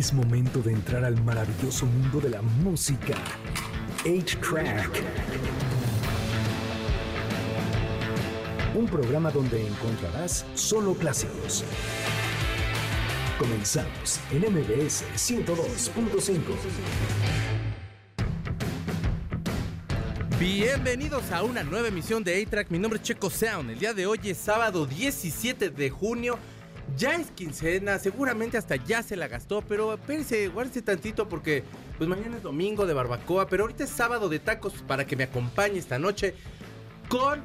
[0.00, 3.12] Es momento de entrar al maravilloso mundo de la música.
[4.02, 4.88] 8-Track.
[8.74, 11.64] Un programa donde encontrarás solo clásicos.
[13.38, 16.40] Comenzamos en MBS 102.5.
[20.38, 22.70] Bienvenidos a una nueva emisión de A-Track.
[22.70, 23.68] Mi nombre es Checo Sound.
[23.68, 26.38] El día de hoy es sábado 17 de junio.
[26.96, 31.64] Ya es quincena, seguramente hasta ya se la gastó, pero espérense, guárdese tantito porque
[31.96, 35.24] pues mañana es domingo de barbacoa, pero ahorita es sábado de tacos para que me
[35.24, 36.34] acompañe esta noche
[37.08, 37.40] con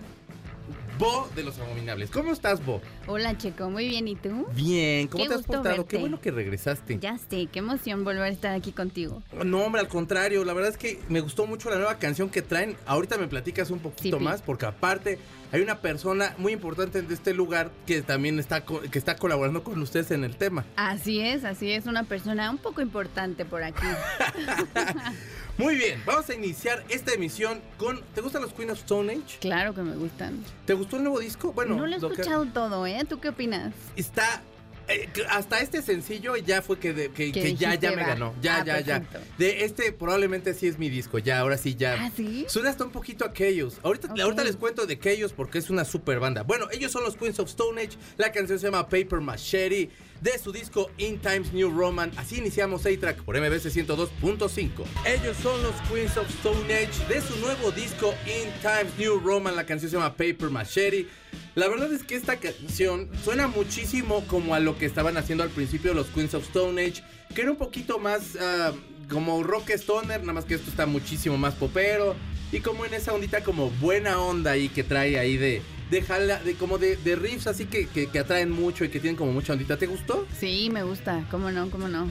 [0.98, 2.09] Bo de los Abominables.
[2.09, 2.81] ¿Cómo estás, Bo?
[3.08, 4.48] Hola, Checo, muy bien, ¿y tú?
[4.53, 5.64] Bien, ¿cómo Qué te has portado?
[5.64, 5.86] verte.
[5.88, 7.00] Qué bueno que regresaste.
[7.00, 9.22] Ya sé, qué emoción volver a estar aquí contigo.
[9.44, 12.41] No, hombre, al contrario, la verdad es que me gustó mucho la nueva canción que
[12.41, 12.77] traen.
[12.86, 15.20] Ahorita me platicas un poquito Sí, más, porque aparte
[15.52, 19.81] hay una persona muy importante de este lugar que también está, que está colaborando con
[19.81, 20.66] ustedes en el tema.
[20.76, 23.86] Así es, así es, una persona un poco importante por aquí.
[25.58, 28.02] Muy bien, vamos a iniciar esta emisión con...
[28.14, 29.38] ¿Te gustan los Queen of Stone Age?
[29.39, 30.44] claro que me gustan.
[30.66, 31.53] ¿Te gustó el nuevo disco?
[31.53, 33.03] Bueno, no lo he que- escuchado todo, ¿eh?
[33.08, 33.73] ¿Tú qué opinas?
[33.95, 34.42] está...
[34.88, 38.08] eh, hasta este sencillo ya fue que, de- que, Que que ya, ya me va.
[38.08, 38.33] ganó.
[38.41, 39.03] Ya, Ah, ya, ya.
[39.38, 41.19] De este probablemente sí es mi disco.
[41.19, 41.94] Ya, ahora sí, ya.
[42.00, 42.45] ¿Ah, sí?
[42.47, 43.80] Suena hasta un poquito a Chaos.
[43.83, 46.44] Ahorita, ahorita les cuento de Chaos porque es una super banda.
[46.44, 47.97] Bueno, ellos son los Queens of Stone Age.
[48.17, 49.89] La canción se llama Paper Machete
[50.26, 52.12] de su disco In Times New Roman.
[52.18, 54.84] Así iniciamos A-Track por MBC 102.5.
[55.06, 59.56] Ellos son los Queens of Stone Age de su nuevo disco In Times New Roman.
[59.56, 61.08] La canción se llama Paper Machete.
[61.54, 65.52] La verdad es que esta canción suena muchísimo como a lo que estaban haciendo al
[65.52, 67.04] principio los Queens of Stone Age,
[67.36, 68.73] que era un poquito más ah,
[69.08, 72.16] como rock stoner, nada más que esto está muchísimo más popero
[72.52, 76.41] y como en esa ondita como buena onda ahí que trae ahí de de, jala-
[76.44, 79.31] de como de, de riffs así que, que, que atraen mucho y que tienen como
[79.31, 79.78] mucha ondita.
[79.78, 80.25] ¿Te gustó?
[80.39, 82.09] Sí, me gusta, cómo no, cómo no.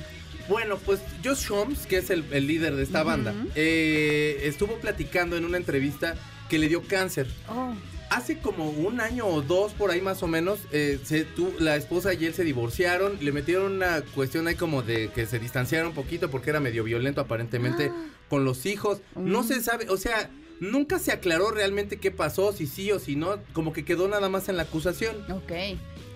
[0.48, 5.36] Bueno, pues Josh Holmes, que es el, el líder de esta banda, eh, estuvo platicando
[5.36, 6.16] en una entrevista
[6.50, 7.26] que le dio cáncer.
[7.48, 7.74] Oh,
[8.10, 11.26] Hace como un año o dos por ahí más o menos, eh, se,
[11.58, 15.38] la esposa y él se divorciaron, le metieron una cuestión ahí como de que se
[15.40, 17.90] distanciaron un poquito porque era medio violento aparentemente
[18.28, 19.00] con los hijos.
[19.16, 23.16] No se sabe, o sea, nunca se aclaró realmente qué pasó, si sí o si
[23.16, 25.16] no, como que quedó nada más en la acusación.
[25.30, 25.52] ok.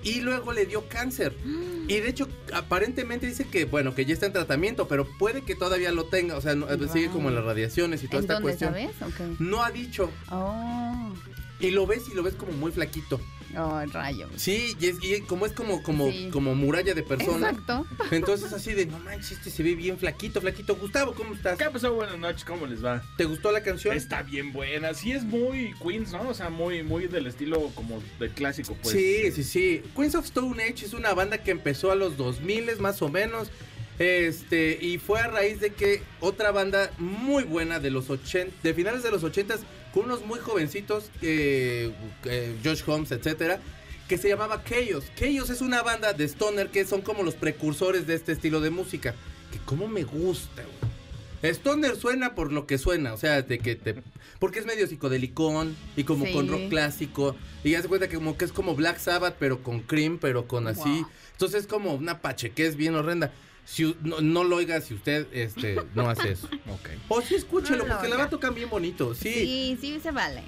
[0.05, 1.35] Y luego le dio cáncer.
[1.89, 5.55] Y de hecho, aparentemente dice que, bueno, que ya está en tratamiento, pero puede que
[5.55, 8.35] todavía lo tenga, o sea, no- sigue como en las radiaciones y toda ¿En esta
[8.35, 8.75] dónde cuestión.
[8.75, 9.41] sabes?
[9.41, 10.11] No ha dicho.
[10.31, 11.15] Oh,
[11.61, 13.19] Y lo ves y lo ves como muy flaquito.
[13.57, 14.31] Oh, rayos.
[14.37, 16.29] Sí, y, es, y como es como, como, Sí.
[16.33, 17.51] como muralla de persona.
[17.51, 17.87] Exacto.
[18.11, 20.77] Entonces así de, no manches, este se ve bien flaquito, flaquito.
[20.77, 21.59] Gustavo, ¿cómo estás?
[21.59, 21.93] ¿Qué pasó?
[21.93, 23.03] Buenas noches, ¿cómo les va?
[23.17, 23.97] ¿Te gustó la canción?
[23.97, 26.29] Está bien buena, sí es muy Queens, ¿no?
[26.29, 28.95] O sea, muy, muy del estilo como del clásico, pues.
[28.95, 29.83] sí, sí, sí.
[29.97, 33.51] Queens of Stone Age es una banda que empezó a los 2000 más o menos.
[33.99, 38.75] Este, y fue a raíz de que otra banda muy buena de los 80, de
[38.75, 39.57] finales de los 80
[39.99, 41.93] con unos muy jovencitos, eh,
[42.25, 43.61] eh, Josh Holmes, etcétera,
[44.09, 45.05] que se llamaba Chaos.
[45.19, 48.71] Chaos es una banda de stoner que son como los precursores de este estilo de
[48.71, 49.15] música.
[49.53, 51.53] Que como me gusta, güey.
[51.53, 53.97] Stoner suena por lo que suena, o sea, de que te...
[54.39, 56.33] Porque es medio psicodelicón y como Sí.
[56.33, 57.35] con rock clásico.
[57.65, 60.47] Y ya se cuenta que como que es como Black Sabbath, pero con cream, pero
[60.47, 60.81] con así.
[60.89, 61.07] Wow.
[61.33, 63.33] Entonces es como una pache que es bien horrenda.
[63.69, 66.49] Si, no, no lo oiga si usted este, no hace eso.
[66.71, 66.89] Ok.
[67.09, 69.15] O sí escúchelo, No lo porque la va tocan bien bonito.
[69.15, 70.43] Sí, sí, Sí, sí se vale.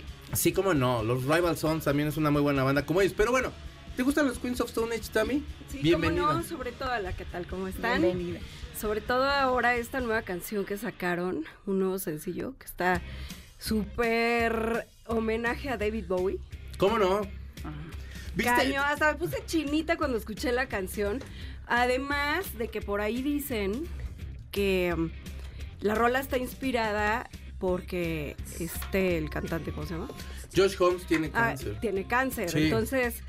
[0.54, 1.02] como no.
[1.02, 3.12] Los Rival Sons también es una muy buena banda como ellos.
[3.14, 3.52] Pero bueno,
[3.94, 5.44] ¿te gustan los Queens of Stone Age, Tammy?
[5.70, 6.22] Sí, Bienvenida.
[6.22, 8.00] cómo no, sobre todo a la que tal, ¿cómo están?
[8.00, 8.40] Bienvenida.
[8.80, 13.02] Sobre todo ahora esta nueva canción que sacaron, un nuevo sencillo que está
[13.58, 16.38] súper homenaje a David Bowie.
[16.78, 17.20] ¿Cómo no?
[18.34, 18.52] ¿Viste?
[18.54, 21.20] Caño, hasta me puse chinita cuando escuché la canción.
[21.72, 23.84] Además de que por ahí dicen
[24.50, 25.10] que mm,
[25.82, 30.08] la rola está inspirada porque este, el cantante, ¿cómo se llama?
[30.54, 31.78] Josh Holmes tiene Ah, cáncer.
[31.80, 32.50] tiene cáncer.
[32.50, 32.64] Sí.
[32.64, 33.22] Entonces,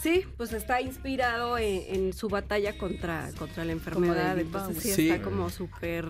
[0.00, 4.38] sí, pues está inspirado en, en su batalla contra, contra la enfermedad.
[4.38, 6.06] Entonces sí, está como súper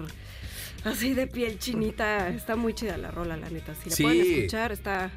[0.84, 2.28] así de piel chinita.
[2.28, 3.74] Está muy chida la rola, la neta.
[3.74, 4.02] Si la Sí.
[4.04, 5.10] pueden escuchar, está.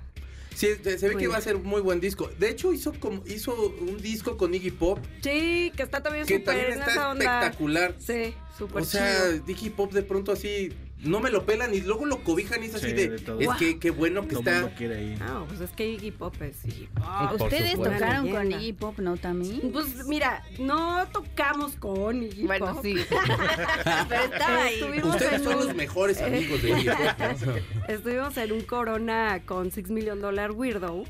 [0.60, 2.30] Sí, se ve que va a ser muy buen disco.
[2.38, 6.40] De hecho, hizo como hizo un disco con Iggy Pop Sí, que está también que
[6.40, 7.24] súper también en está esa onda.
[7.40, 7.96] espectacular.
[7.98, 9.44] Sí, súper O sea, chido.
[9.48, 10.74] Iggy Pop de pronto así
[11.04, 13.40] no me lo pelan y luego lo cobijan y es así Sí, de, de todo.
[13.40, 14.54] es que qué bueno que Todo está.
[14.62, 15.18] mundo quiere ir.
[15.22, 17.42] Ah, pues es que Iggy Pop es Iggy Pop.
[17.42, 17.94] Ustedes supuesto.
[17.98, 18.52] tocaron con.
[18.52, 19.62] Iggy Pop, ¿no, Tami?
[19.72, 22.80] Pues mira, no tocamos con Iggy Bueno, Pop.
[22.84, 22.96] sí.
[24.10, 24.74] Pero estaba ahí.
[24.80, 27.58] Estuvimos Ustedes en son un- los mejores amigos de Iggy Pop.
[27.88, 31.04] Estuvimos en un Corona con Six Million Dollar Weirdo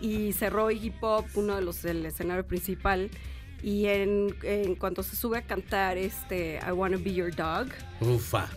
[0.00, 3.10] y cerró Iggy Pop, uno de los del escenario principal.
[3.62, 7.68] Y en, en cuanto se sube a cantar este I Wanna Be Your Dog,
[8.00, 8.48] Ufa.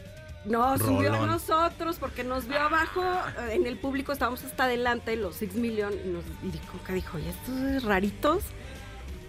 [0.45, 5.15] Nos subió a nosotros porque nos vio abajo eh, en el público, estábamos hasta adelante,
[5.15, 8.43] los 6 Million, y, nos, y dijo, que dijo, ¿y estos raritos?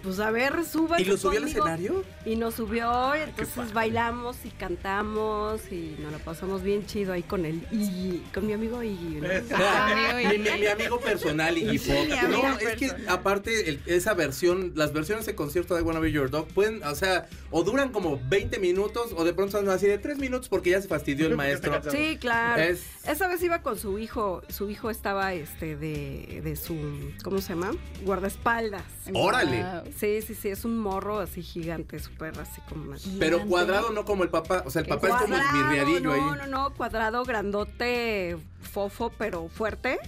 [0.03, 1.59] Pues a ver, súbanse ¿Y lo subió al conmigo".
[1.67, 2.03] escenario?
[2.25, 7.21] Y nos subió, y entonces bailamos y cantamos y nos la pasamos bien chido ahí
[7.23, 9.21] con el Iggy, con mi amigo Iggy.
[9.21, 9.27] ¿no?
[10.17, 11.91] mi, mi- mi amigo personal y Sí,
[12.29, 16.29] No, es que aparte el- esa versión, las versiones de concierto de Wanna Be Your
[16.29, 19.97] Dog pueden, o sea, o duran como 20 minutos o de pronto son así de
[19.97, 21.79] 3 minutos porque ya se fastidió el maestro.
[21.91, 22.61] Sí, claro.
[22.61, 26.75] Es- Esa vez iba con su hijo, su hijo estaba este de, de su,
[27.23, 27.71] ¿cómo se llama?
[28.03, 28.83] Guardaespaldas.
[29.13, 29.63] Órale.
[29.63, 29.90] Wow.
[29.97, 33.07] Sí, sí, sí, es un morro así gigante, súper así como más.
[33.19, 36.13] Pero cuadrado no como el papá, o sea, el papá es como Cuadrado, esmirriadillo no,
[36.13, 36.21] ahí.
[36.21, 39.99] No, no, cuadrado, grandote, fofo, pero fuerte.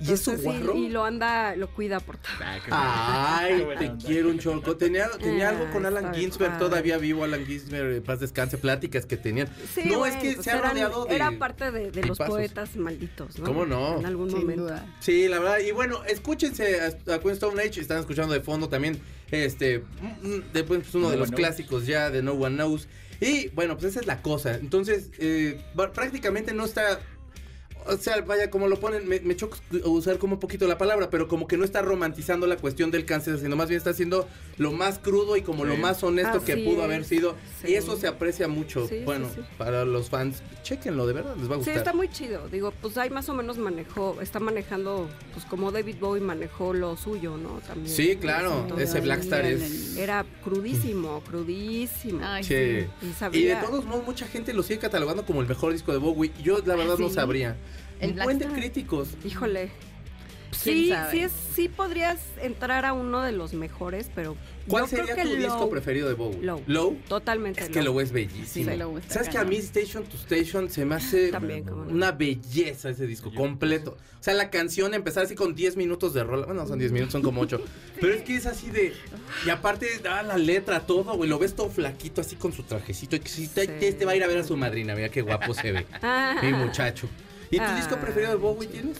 [0.00, 0.76] ¿Y eso Entonces, guarro?
[0.76, 2.32] Y, lo anda, lo cuida por todo.
[2.70, 4.76] Ah, Ay, te quiero un chorco.
[4.76, 9.16] Tenía, tenía algo con Alan Ginsberg, todavía vivo Alan Ginsberg, eh, paz descanse, pláticas que
[9.16, 9.48] tenían.
[9.74, 11.14] Sí, no, bueno, es que pues se ha rodeado de...
[11.16, 13.44] Era parte de, de los poetas malditos, ¿no?
[13.44, 13.98] ¿Cómo no?
[14.00, 14.62] En algún Sin momento.
[14.64, 14.86] duda.
[15.00, 15.58] Sí, la verdad.
[15.58, 17.80] Y bueno, escúchense a, a Queen Stone Age.
[17.80, 18.98] Están escuchando de fondo también.
[19.30, 19.80] Este.
[19.80, 21.38] mm, mm, Después pues, uno No de los Knows.
[21.40, 22.88] clásicos ya de No One Knows.
[23.20, 24.54] Y bueno, pues esa es la cosa.
[24.54, 25.60] Entonces, eh,
[25.94, 27.00] prácticamente no está.
[27.86, 31.10] O sea, vaya, como lo ponen, me, me choca usar como un poquito la palabra,
[31.10, 34.28] pero como que no está romantizando la cuestión del cáncer, sino más bien está haciendo
[34.58, 35.80] lo más crudo y como lo Sí.
[35.80, 36.84] más honesto que pudo es.
[36.84, 37.34] haber sido.
[37.62, 37.68] Sí.
[37.72, 38.86] Y eso se aprecia mucho.
[38.86, 39.40] Sí, sí, bueno, sí.
[39.58, 41.76] para los fans, chequenlo, de verdad, les va a Sí, gustar.
[41.78, 42.48] está muy chido.
[42.48, 46.96] Digo, pues ahí más o menos manejó, está manejando, pues como David Bowie manejó lo
[46.96, 47.60] suyo, ¿no?
[47.66, 47.88] También.
[47.94, 49.96] Sí, claro, ese Black Star es...
[49.96, 52.20] Era crudísimo, crudísimo.
[52.22, 52.54] Ay, Sí.
[53.32, 55.98] Y Y de todos modos, mucha gente lo sigue catalogando como el mejor disco de
[55.98, 56.32] Bowie.
[56.42, 57.14] Yo, la verdad, no ¿sí?
[57.14, 57.56] sabría.
[58.00, 58.58] El Un Black buen de Star.
[58.58, 59.08] críticos.
[59.24, 59.70] Híjole.
[60.64, 64.36] ¿Quién Sí, sí, es, sí podrías entrar a uno de los mejores, pero.
[64.66, 66.40] ¿Cuál yo creo sería que tu disco Low- preferido de Bowie?
[66.66, 66.96] Low.
[67.08, 67.60] Totalmente.
[67.62, 67.94] Es que Low.
[67.94, 68.68] Low es bellísimo.
[68.70, 71.84] Sí, Low está ¿Sabes que a mí Station to Station se me hace También, cómo
[71.84, 71.92] no.
[71.92, 73.96] una belleza ese disco completo?
[74.18, 76.46] O sea, la canción empezar así con 10 minutos de rola.
[76.46, 77.62] Bueno, no son 10 minutos, son como 8.
[78.00, 78.92] Pero es que es así de.
[79.46, 81.30] Y aparte, da la letra, todo, güey.
[81.30, 83.14] Lo ves todo flaquito, así con su trajecito.
[83.14, 83.72] Y que si te- Sí.
[83.86, 84.96] este va a ir a ver a su madrina.
[84.96, 85.86] Mira qué guapo se ve.
[86.02, 86.38] Ah.
[86.42, 87.08] Mi muchacho.
[87.50, 87.76] ¿Y tu Ah.
[87.76, 88.98] disco preferido de Bowie tienes?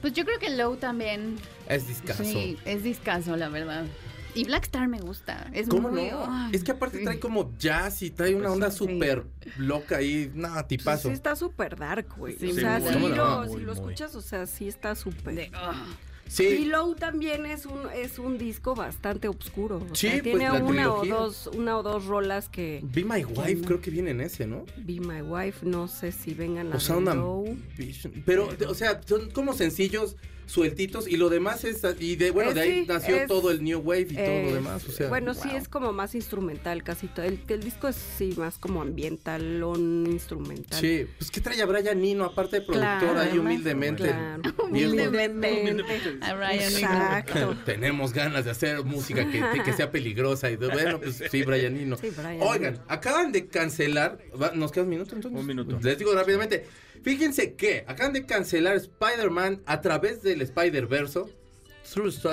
[0.00, 1.36] Pues yo creo que Low también.
[1.68, 2.24] Es discazo.
[2.24, 3.86] Sí, es discaso, la verdad.
[4.34, 5.48] Y Black Star me gusta.
[5.52, 6.26] Es ¿Cómo muy, no?
[6.28, 7.04] ay, es que aparte sí.
[7.04, 8.78] trae como jazz y trae una onda sí.
[8.78, 9.24] súper
[9.58, 10.30] loca ahí.
[10.34, 11.08] Nada, Pues tipazo.
[11.08, 12.36] sí está súper dark, güey.
[12.36, 13.80] Sí, o sea, muy lo, Muy, si lo muy.
[13.92, 15.50] escuchas, o sea, sí está súper.
[15.54, 15.86] Ah.
[15.86, 19.76] Y Sí, Low también es un, es un disco bastante oscuro.
[19.90, 23.24] O Sí, sea, pues, tiene una o dos, una o dos rolas que Be My
[23.24, 24.64] Wife creo que viene en ese, ¿no?
[24.78, 27.56] Be My Wife, no sé si vengan a O sea, una Low.
[27.76, 28.22] Vision.
[28.24, 32.54] Pero, o sea, son como sencillos, sueltitos, y lo demás es, y de, bueno, Eh,
[32.54, 35.08] de ahí sí, nació es- todo el New Wave y todo lo demás, o sea.
[35.08, 37.24] bueno, sí es como más instrumental casi todo.
[37.24, 40.78] El, el disco es sí más como ambiental o instrumental.
[40.80, 44.04] Sí, pues ¿qué trae a Brian Nino, aparte de productor Claro, ahí humildemente?
[44.04, 44.42] Claro.
[44.64, 46.18] Humildemente.
[46.20, 46.68] A Brian Eno.
[46.78, 47.56] Exacto.
[47.64, 51.74] Tenemos ganas de hacer música que, que sea peligrosa y de- bueno, pues sí, Brian
[51.74, 51.96] Nino.
[51.96, 55.40] Sí, Brian Oigan, acaban de cancelar, va- ¿nos queda un minuto entonces?
[55.40, 55.78] Un minuto.
[55.82, 56.64] Les digo rápidamente,
[57.04, 61.30] fíjense que acaban de cancelar Spider-Man a través del Spider-Verso.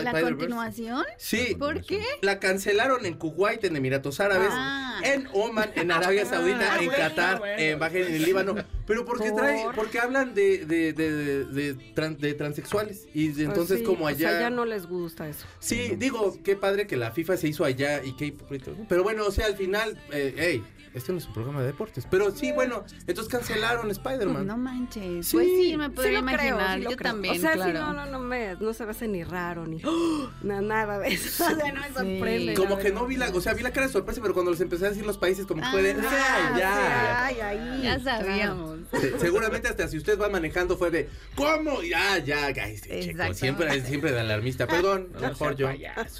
[0.01, 1.03] ¿La continuación?
[1.18, 2.01] Sí, ¿Por qué?
[2.21, 5.01] la cancelaron en Kuwait, en Emiratos Árabes, Ah.
[5.03, 7.61] en Oman, en Arabia Saudita, Ah, en bueno, Qatar, bueno.
[7.61, 8.56] en Bahrein, en el Líbano.
[8.87, 13.09] Pero porque trae, Por- porque hablan de, de, de, de, de tran- de transexuales.
[13.13, 14.30] Y Pues entonces sí, como o allá...
[14.30, 15.45] sea, ya no les gusta eso.
[15.59, 18.33] Sí, digo, qué padre que la FIFA se hizo allá y qué.
[18.87, 20.63] Pero bueno, o sea, al final, eh, hey,
[20.94, 22.07] este no es un programa de deportes.
[22.10, 24.45] Pero sí, bueno, entonces cancelaron Spider-Man.
[24.48, 25.28] No manches.
[25.28, 25.38] Sí.
[25.38, 26.78] pues sí, me Sí podría lo creo, imaginar.
[26.78, 27.12] sí lo Yo creo.
[27.12, 27.71] también, O sea, claro.
[27.71, 29.81] sí, no, no, no, me, no se me hace ni raro, ni
[30.44, 31.44] na- nada de eso.
[31.52, 32.54] O sea, no me sorprende.
[32.56, 34.62] Como que no vi la, o sea, vi la cara de sorpresa, pero cuando les
[34.62, 37.26] empecé a decir los países, como que fue de, Ah, ¡ah, ya!
[37.26, 37.81] Ay, ahí.
[37.83, 38.80] Ya sabíamos.
[39.00, 41.81] Se- Seguramente hasta si usted va manejando fue de ¿Cómo?
[41.83, 44.68] Ya, ya, ay, este checo, siempre, siempre de alarmista.
[44.68, 45.69] Perdón, a lo mejor yo.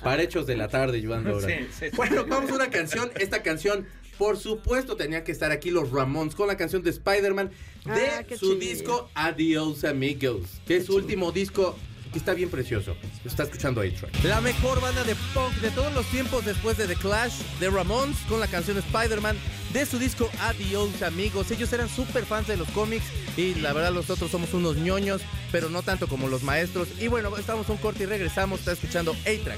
[0.04, 1.48] Para hechos de la tarde yo ando ahora.
[1.48, 1.96] Sí, sí, sí.
[1.96, 3.12] Bueno, vamos a una canción.
[3.20, 3.86] Esta canción,
[4.22, 7.50] por supuesto, tenía que estar aquí los Ramones con la canción de Spider-Man
[7.86, 8.56] de Ah, su chido.
[8.60, 11.76] disco Adios Amigos, que es su último disco
[12.14, 12.96] que está bien precioso.
[13.26, 14.24] Está escuchando A-Track.
[14.26, 18.16] La mejor banda de punk de todos los tiempos después de The Clash, de Ramones,
[18.30, 19.38] con la canción Spider-Man
[19.74, 21.50] de su disco Adios Amigos.
[21.50, 23.06] Ellos eran súper fans de los cómics
[23.38, 26.90] y la verdad nosotros somos unos ñoños, pero no tanto como los maestros.
[27.00, 28.60] Y bueno, estamos un corte y regresamos.
[28.60, 29.58] Está escuchando A-Track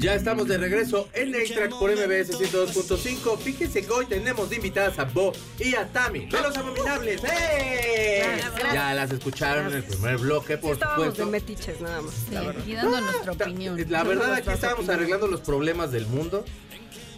[0.00, 3.38] Ya estamos de regreso en A-Track por MBS 102.5.
[3.38, 7.20] Fíjense que hoy tenemos de invitadas a Bo y a Tami de los Abominables.
[7.24, 8.40] ¡Eh!
[8.72, 11.26] Ya las escucharon en el primer bloque, por Estábamos supuesto.
[11.26, 12.14] de metiches nada más.
[12.14, 12.62] Sí, la verdad.
[12.62, 13.86] aquí dando nuestra opinión.
[13.90, 16.46] La verdad, aquí estábamos arreglando los problemas del mundo.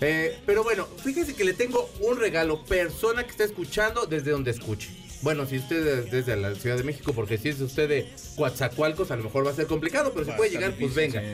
[0.01, 4.51] Eh, pero bueno, fíjense que le tengo un regalo, persona que está escuchando desde donde
[4.51, 4.91] escuche.
[5.23, 9.13] Bueno, si usted es desde la Ciudad de México, porque si es usted de Coatzacoalcos,
[9.13, 11.21] a lo mejor va a ser complicado, pero si puede llegar, pues venga.
[11.21, 11.27] sí.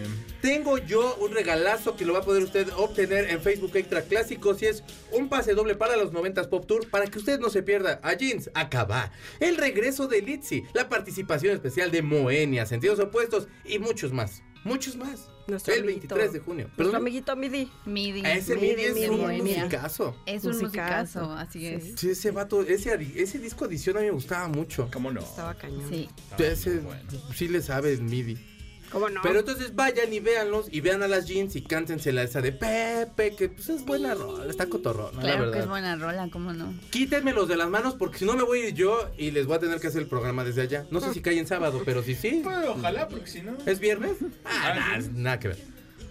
[0.43, 4.61] Tengo yo un regalazo que lo va a poder usted obtener en Facebook Extra Clásicos
[4.63, 7.63] y es un pase doble para los 90s Pop Tour para que usted no se
[7.63, 13.49] pierda a Jeans, acaba, el regreso de Litzy, la participación especial de Moenia, Sentidos Opuestos
[13.65, 14.43] y muchos más.
[14.69, 15.29] Muchos más.
[15.47, 16.15] Nuestro el amiguito.
[16.15, 16.71] 23 de junio.
[16.77, 17.71] Nuestro amiguito Midi.
[17.87, 18.23] Midi.
[18.25, 20.15] Ese Midi, Midi es Midi, un musicazo.
[20.27, 21.21] Es un Musicazo.
[21.21, 21.85] musicazo, así es.
[21.85, 21.95] Sí.
[21.97, 24.91] Sí, ese vato, ese, ese disco edición a mí me gustaba mucho.
[24.93, 25.21] ¿Cómo no?
[25.21, 25.89] Estaba cañón.
[25.89, 26.09] Sí.
[26.31, 27.03] Estaba Ese, muy bueno.
[27.35, 28.37] sí le sabe el MIDI.
[28.91, 29.21] ¿Cómo no?
[29.23, 33.35] Pero entonces vayan y véanlos y vean a las jeans y cántensela esa de Pepe,
[33.37, 35.61] que pues es buena rola, está cotorrona, la Claro que verdad.
[35.63, 36.73] es buena rola, ¿cómo no?
[36.91, 39.57] Quítenmelos de las manos porque si no me voy a ir yo y les voy
[39.57, 40.87] a tener que hacer el programa desde allá.
[40.91, 42.41] No sé si cae en sábado, pero si sí.
[42.43, 43.57] Pues, ojalá, porque si no.
[43.67, 44.13] ¿Es viernes?
[44.45, 45.09] Ah, Ah, sí.
[45.13, 45.59] nada que ver.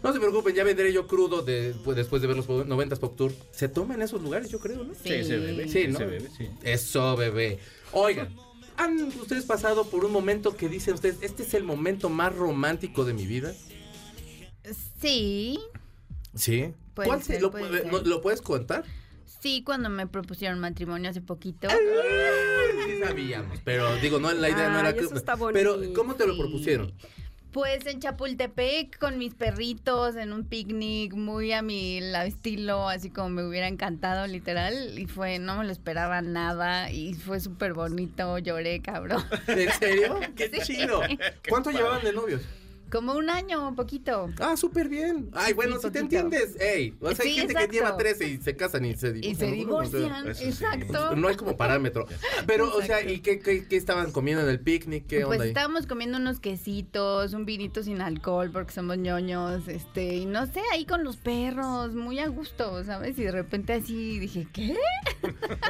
[0.03, 3.17] No se preocupen, ya vendré yo crudo de- pues, después de ver los 90s Pop
[3.17, 3.31] Tour.
[3.51, 4.93] Se toma en esos lugares, yo creo, ¿no?
[4.93, 5.67] Sí, se bebe.
[5.67, 5.97] Sí, ¿no?
[5.97, 6.47] Se bebe, sí.
[6.61, 7.57] Eso, bebé.
[7.91, 8.29] Oigan,
[8.77, 13.03] ¿han ustedes pasado por un momento que dicen ustedes, este es el momento más romántico
[13.05, 13.53] de mi vida?
[15.01, 15.59] Sí,
[16.35, 16.73] Sí.
[16.93, 17.91] Puede ¿Cuál se- ser, lo, puede puede- ser.
[17.91, 18.83] no- ¿Lo puedes contar?
[19.39, 21.67] sí, cuando me propusieron matrimonio hace poquito.
[21.69, 25.07] Sí sabíamos, pero digo, no, la idea no era que...
[25.53, 25.77] pero.
[25.95, 26.39] ¿cómo te lo Sí.
[27.57, 33.09] Pues en Chapultepec con mis perritos en un picnic muy a mi la- estilo, así
[33.09, 37.73] como me hubiera encantado literal y fue no me lo esperaba nada y fue súper
[37.73, 39.23] bonito, lloré cabrón.
[39.47, 40.19] ¿En serio?
[40.35, 40.73] ¡Qué Sí.
[40.75, 41.01] chido!
[41.49, 42.43] ¿Cuánto llevaban de novios?
[42.91, 44.29] Como un año, un poquito.
[44.39, 45.29] Ah, súper bien.
[45.33, 46.55] Ay, bueno, sí, si te entiendes.
[46.59, 49.31] Ey, o sea, hay Sí, gente que lleva 13 y se casan y se divorcian.
[49.31, 51.15] Y se divorcian, exacto.
[51.15, 52.07] No hay como parámetro.
[52.45, 53.01] Pero, o sea.
[53.01, 55.05] ¿y qué, qué, qué estaban comiendo en el picnic?
[55.07, 55.49] ¿Qué Pues onda ahí?
[55.49, 60.61] estábamos comiendo unos quesitos, un vinito sin alcohol porque somos ñoños, este, y no sé,
[60.71, 63.17] ahí con los perros, muy a gusto, ¿sabes?
[63.19, 64.75] Y de repente así dije, ¿qué?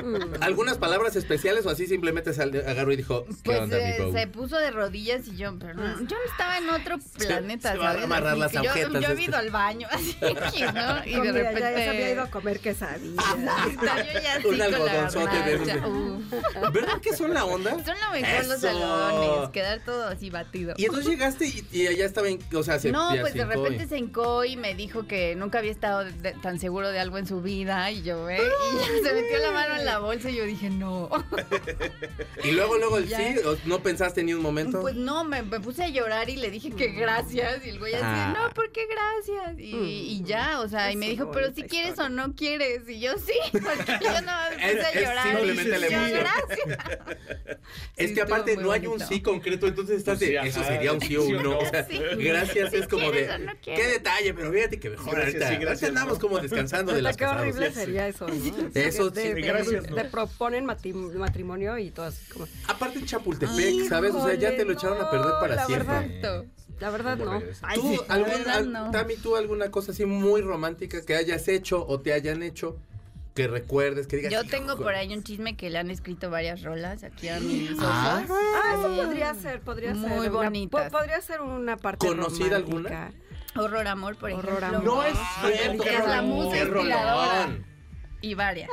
[0.04, 0.42] Mm.
[0.44, 4.28] ¿Algunas palabras especiales o así simplemente se agarró y dijo, ¿qué Pues onda, eh, se
[4.28, 7.92] puso de rodillas y yo, pero no, yo estaba en otro planeta, se va a
[7.94, 8.04] ¿sabes?
[8.06, 9.22] amarrar Así las yo, agujetas yo este.
[9.22, 10.16] he ido al baño, así,
[10.74, 11.06] ¿no?
[11.06, 11.60] Y de repente...
[11.62, 13.26] ya, ya se había ido a comer quesadillas.
[14.46, 16.74] Un algodonzote de esos.
[16.74, 17.72] ¿Verdad que son la onda?
[17.84, 20.74] Son lo mejor los algodones, quedar todo así batido.
[20.78, 23.54] Y entonces llegaste y, y allá estaba en, o sea, se No, pues de hincó
[23.54, 27.00] y- repente se hincó y me dijo que nunca había estado de- tan seguro de
[27.00, 28.38] algo en su vida y yo, ¿eh?
[28.40, 31.10] Y ya se metió la mano en la bolsa y yo dije, no.
[32.44, 33.18] Y luego, luego el Ya.
[33.18, 34.82] sí, ¿o ¿no pensaste ni un momento?
[34.82, 37.94] Pues no, me, me puse a llorar y le dije que gracias y el güey
[37.94, 38.34] así, Ah.
[38.38, 39.60] no, ¿por qué gracias?
[39.60, 42.88] Y, y ya, o sea, y me dijo, pero si quieres o no quieres.
[42.88, 45.24] Y yo sí, porque yo no me Es- puse a es llorar.
[45.24, 46.98] simplemente y yo, gracias.
[47.98, 50.94] es Sí, que aparte no hay un sí concreto, entonces estás Pues de, eso sería
[50.94, 51.44] un sí o un no.
[51.44, 51.60] no.
[51.60, 52.00] O sea, Sí.
[52.18, 55.50] gracias es como de, ¿Quieres o no qué detalle, pero fíjate que mejor Gracias, ahorita,
[55.50, 56.20] sí, gracias, andamos ¿no?
[56.20, 57.42] como descansando de las qué casadas.
[57.42, 58.34] horrible sería eso, ¿no?
[58.74, 59.27] Eso sí.
[59.36, 59.96] Gracias, ¿no?
[59.96, 62.46] de proponen matrimonio y todo así como...
[62.68, 64.14] Aparte en Chapultepec, ¿sabes?
[64.14, 65.88] O sea, ya te lo echaron a perder para la siempre.
[66.20, 66.46] verdad.
[66.80, 67.42] La verdad ¿Cómo no.
[67.64, 68.92] Ay, ¿Tú, la algún- verdad, al- no.
[68.92, 72.78] Tami, tú alguna cosa así muy romántica que hayas hecho o te hayan hecho
[73.34, 74.32] que recuerdes, que digas.
[74.34, 77.72] Yo tengo por ahí un chisme que le han escrito varias rolas aquí a mis
[77.72, 77.84] ojos.
[77.88, 78.24] Ah.
[78.30, 80.32] Ah, eso podría ser, podría Muy ser.
[80.32, 80.92] bonitas.
[80.92, 83.12] po- podría ser una parte ¿Conocida romántica.
[83.56, 84.68] Horror Amor, por Horror, ejemplo.
[84.68, 84.84] amor.
[84.84, 85.18] No es
[85.56, 85.84] cierto.
[85.84, 86.22] es la
[86.66, 87.66] rolón.
[88.22, 88.70] Y varias.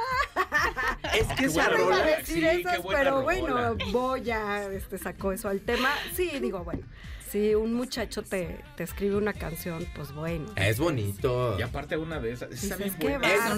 [1.15, 3.23] Es que esa buena No iba a decir Sí, esas, pero rola.
[3.23, 5.91] bueno, Boya este, sacó eso al tema.
[6.15, 6.83] Sí, digo, bueno,
[7.31, 10.47] si un muchacho te, te escribe una canción, pues bueno.
[10.57, 11.57] Es bonito.
[11.59, 12.51] Y aparte una de esas.
[12.99, 13.35] Bien buena.
[13.35, 13.55] Esa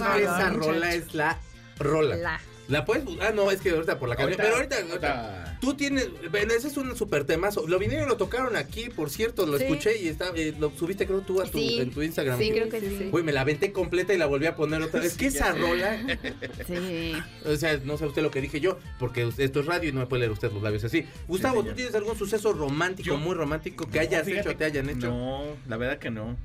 [0.51, 0.59] muchacho.
[0.73, 1.39] rola es la
[1.79, 2.17] rola.
[2.17, 2.41] La.
[2.69, 3.29] La puedes buscar.
[3.29, 4.37] Ah, no, es que ahorita por la canción.
[4.43, 6.09] Pero ahorita, ahorita- Tú tienes.
[6.31, 7.67] Ven, ese es un super temazo.
[7.67, 9.47] Lo vinieron y lo tocaron aquí, por cierto.
[9.47, 9.65] Lo Sí.
[9.65, 11.79] escuché y está, eh, lo subiste, creo tú, a tu, Sí.
[11.81, 12.39] en tu Instagram.
[12.39, 12.97] Sí, creo que Sí, sí.
[12.99, 13.09] sí.
[13.11, 15.13] Güey, me la aventé completa y la volví a poner otra vez.
[15.13, 15.97] Es que Sí, esa rola.
[16.67, 17.13] Sí.
[17.45, 20.01] O sea, no sabe usted lo que dije yo, porque esto es radio y no
[20.01, 21.07] me puede leer usted los labios así.
[21.29, 24.57] Gustavo, ¿tú tienes algún suceso romántico, Yo- muy romántico que No, hayas fíjate hecho o
[24.57, 25.09] te hayan hecho?
[25.09, 26.37] No, la verdad que no.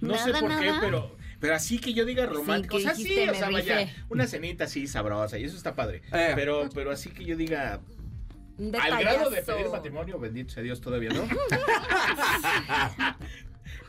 [0.00, 2.76] No sé Nada, por qué, pero, pero así que yo diga romántico.
[2.76, 6.02] que o sea, sí, o sea, vaya, una cenita así sabrosa y eso está padre.
[6.12, 6.32] Eh.
[6.34, 7.80] Pero, pero así que yo diga
[8.58, 11.28] Al grado de pedir matrimonio, bendito sea Dios todavía, ¿no?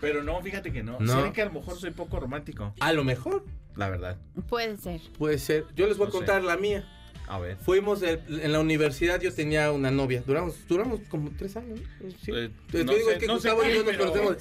[0.02, 0.98] Pero no, fíjate que no.
[1.00, 1.14] No.
[1.18, 2.74] ¿Será que a lo mejor soy poco romántico?
[2.80, 3.44] A lo mejor
[3.76, 4.18] La verdad.
[4.48, 5.02] Puede ser.
[5.18, 5.66] puede ser.
[5.76, 6.18] Yo les voy a sé.
[6.18, 6.88] contar la mía.
[7.28, 7.58] A ver.
[7.58, 10.24] Fuimos en la universidad, yo tenía una novia.
[10.26, 11.80] Duramos, duramos como tres años.
[12.02, 12.10] ¿no?
[12.24, 12.32] Sí.
[12.34, 12.50] Eh,
[12.86, 14.38] no digo sé- que sé Gustavo y yo nos pero- conocemos.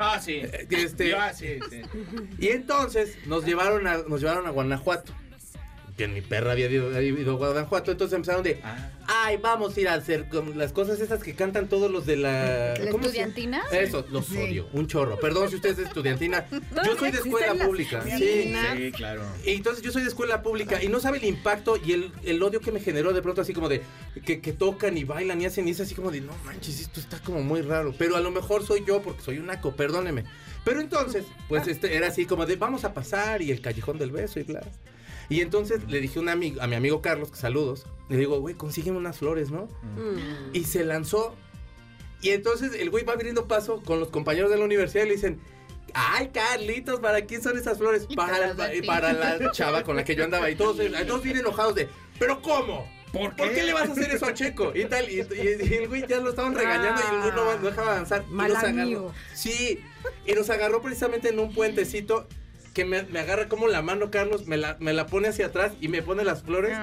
[0.00, 0.36] Ah, sí.
[0.42, 1.82] Eh, este- Ah, sí, sí.
[2.38, 5.12] Y entonces nos llevaron a, nos llevaron a Guanajuato.
[6.00, 7.90] Que mi perra había ido, había ido a Guanajuato.
[7.92, 8.90] Entonces empezaron de, Ah.
[9.06, 12.16] ay, vamos a ir a hacer como las cosas esas que cantan todos los de
[12.16, 12.74] la...
[12.78, 13.62] ¿La ¿cómo se- estudiantina?
[13.70, 14.38] Eso, los Sí.
[14.38, 14.66] odio.
[14.72, 15.20] Un chorro.
[15.20, 16.46] Perdón si usted es de estudiantina.
[16.86, 18.02] Yo soy de escuela pública.
[18.02, 18.54] Sí.
[18.76, 19.22] Sí, claro.
[19.44, 22.42] Y entonces yo soy de escuela pública y no sabe el impacto y el, el
[22.42, 23.82] odio que me generó de pronto así como de
[24.24, 26.98] que, que tocan y bailan y hacen y es así como de no manches, esto
[26.98, 27.94] está como muy raro.
[27.98, 30.24] Pero a lo mejor soy yo porque soy un naco, perdóneme.
[30.64, 34.12] Pero entonces, pues este era así como de vamos a pasar y el callejón del
[34.12, 34.62] beso y bla.
[35.30, 38.38] Y entonces le dije a, un amigo, a mi amigo Carlos, que saludos, le digo,
[38.40, 39.66] güey, consígueme unas flores, ¿no?
[39.96, 40.52] Mm.
[40.54, 41.34] Y se lanzó.
[42.20, 45.14] Y entonces el güey va abriendo paso con los compañeros de la universidad y le
[45.14, 45.40] dicen,
[45.94, 48.04] ay, Carlitos, ¿para quién son esas flores?
[48.08, 48.82] Y Para, te la- las da a ti.
[48.82, 50.50] para la chava con la que yo andaba.
[50.50, 52.86] Y todos, todos bien enojados de, ¿pero cómo?
[53.12, 54.72] ¿Por ¿Por qué le vas a hacer eso a Checo?
[54.74, 57.56] Y tal, y, y- y el güey ya lo estaban regañando y el güey no,
[57.58, 58.24] no dejaba avanzar.
[58.28, 59.12] Y Mal nos agarró.
[59.34, 59.80] Sí,
[60.26, 62.28] y nos agarró precisamente en un puentecito
[62.74, 65.72] que me, me agarra como la mano Carlos, me la, me la pone hacia atrás
[65.80, 66.76] y me pone las flores.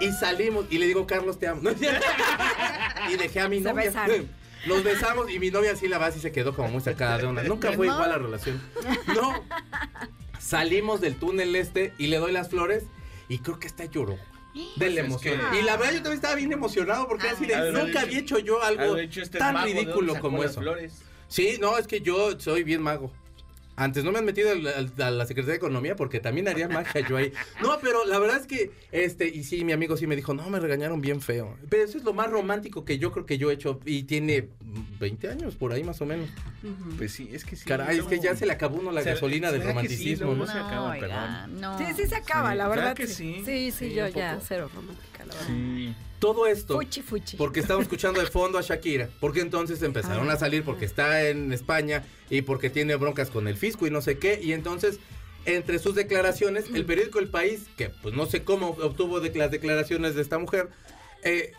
[0.00, 1.62] Y salimos y le digo, Carlos, te amo.
[3.10, 3.84] Y dejé a mi Se novia.
[3.86, 4.28] besaron.
[4.66, 7.26] Nos besamos y mi novia así la base y se quedó como muy sacada de
[7.26, 7.42] onda.
[7.44, 7.92] Nunca fue No.
[7.94, 8.60] igual la relación.
[9.14, 9.44] No.
[10.40, 12.84] Salimos del túnel este y le doy las flores
[13.28, 14.16] y creo que hasta lloró.
[14.54, 15.40] De la Pues es emoción.
[15.52, 17.64] que- Y la verdad yo también estaba bien emocionado porque así de, Ah.
[17.72, 20.60] nunca había hecho yo algo este tan mago, ¿de dónde ridículo como eso.
[20.60, 21.02] flores?
[21.28, 23.12] Sí, no, es que yo soy bien mago.
[23.76, 26.68] Antes no me han metido al- al- a la Secretaría de Economía porque también haría
[26.68, 27.32] magia yo ahí.
[27.62, 30.48] No, pero la verdad es que, este, y sí, mi amigo sí me dijo, no,
[30.48, 31.56] me regañaron bien feo.
[31.68, 34.48] Pero eso es lo más romántico que yo creo que yo he hecho y tiene
[34.98, 36.28] 20 años por ahí más o menos.
[36.96, 37.64] Pues sí, es que sí.
[37.66, 39.68] Caray, es que ya se le acabó uno la ¿Será- gasolina del sí?
[39.68, 40.46] romanticismo, ¿no?
[40.46, 41.06] se acaba, oiga,
[41.46, 41.60] perdón.
[41.60, 41.78] no.
[41.78, 43.14] Sí, sí se acaba, Sí, la ¿verdad que sí.
[43.14, 43.42] sí?
[43.44, 45.46] Sí, sí, Sí, yo ya cero romántica, la verdad.
[45.48, 45.94] Sí.
[46.18, 47.36] Todo esto Fuchi, fuchi.
[47.36, 51.52] porque estamos escuchando de fondo a Shakira, porque entonces empezaron a salir porque está en
[51.52, 54.98] España y porque tiene broncas con el fisco y no sé qué, y entonces
[55.44, 59.50] entre sus declaraciones, el periódico El País, que pues no sé cómo obtuvo de las
[59.50, 60.70] declaraciones de esta mujer,
[61.22, 61.52] eh,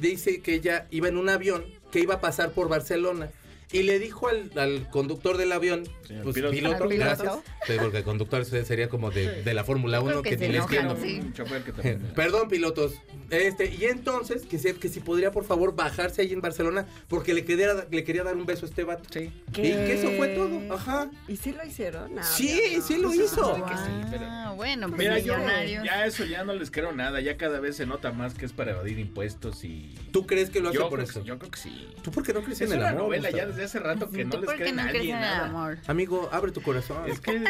[0.00, 3.30] dice que ella iba en un avión que iba a pasar por Barcelona.
[3.74, 6.54] Y le dijo al, al conductor del avión, Sí, pues piloto.
[6.54, 7.04] piloto, Al piloto.
[7.24, 7.34] gracias.
[7.66, 10.38] Sí, porque el conductor sería como de, de la Fórmula Yo creo 1 que que,
[10.38, 11.02] se ni les enojan, quiero.
[11.02, 11.98] sí.
[12.14, 12.94] Perdón, pilotos.
[13.30, 17.34] Este, y entonces, que, se, que si podría por favor bajarse ahí en Barcelona, porque
[17.34, 19.04] le quería, le quería dar un beso a este vato.
[19.12, 19.32] Sí.
[19.48, 20.72] Y que eso fue todo.
[20.74, 21.10] Ajá.
[21.26, 22.14] ¿Y sí lo hicieron?
[22.14, 22.82] No, Sí, no.
[22.82, 23.54] sí lo hizo.
[23.66, 25.84] que sí, pero- Ah, bueno, pues Mira, yo millonarios.
[25.84, 27.20] ya eso ya no les creo nada.
[27.20, 29.94] Ya cada vez se nota más que es para evadir impuestos y.
[30.12, 31.22] ¿Tú crees que lo hace yo por creo eso?
[31.22, 31.88] que- yo creo que sí.
[32.02, 33.02] ¿Tú por qué no crees Es en el una amor?
[33.04, 33.63] novela ya Gustavo?
[33.64, 35.46] Desde hace rato que no ¿Tú les cree no nadie nada.
[35.46, 35.78] amor?
[35.86, 37.08] Amigo, abre tu corazón.
[37.08, 37.42] Es que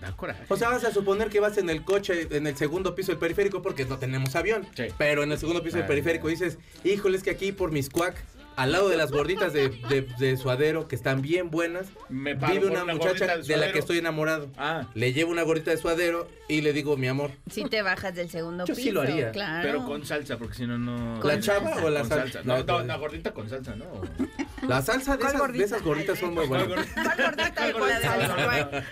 [0.00, 0.44] da coraje.
[0.48, 3.18] O sea, vas a suponer que vas en el coche, en el segundo piso del
[3.18, 4.66] periférico, porque no tenemos avión.
[4.74, 4.84] Sí.
[4.98, 8.16] Pero en el segundo piso del periférico dices, híjole, es que aquí por mis cuac,
[8.56, 12.66] al lado de las gorditas de, de, de suadero, que están bien buenas, Me vive
[12.66, 14.50] una una muchacha de la que estoy enamorado.
[14.56, 18.14] Ah, Le llevo una gordita de suadero y le digo, mi amor, Si te bajas
[18.14, 18.84] del segundo Yo piso.
[18.86, 19.30] sí lo haría.
[19.32, 19.62] Claro.
[19.62, 21.20] pero con salsa, porque si no, no.
[21.20, 21.84] ¿Con ¿la chava salsa?
[21.86, 22.32] o la Con salsa?
[22.32, 22.42] salsa.
[22.44, 23.84] No, no, la gordita con salsa, ¿no?
[24.68, 25.64] La salsa de ¿Cuál esas, de gordita?
[25.64, 26.68] esas gorditas son muy buenas.
[26.94, 28.84] ¿Cuál gordita cuál salsa?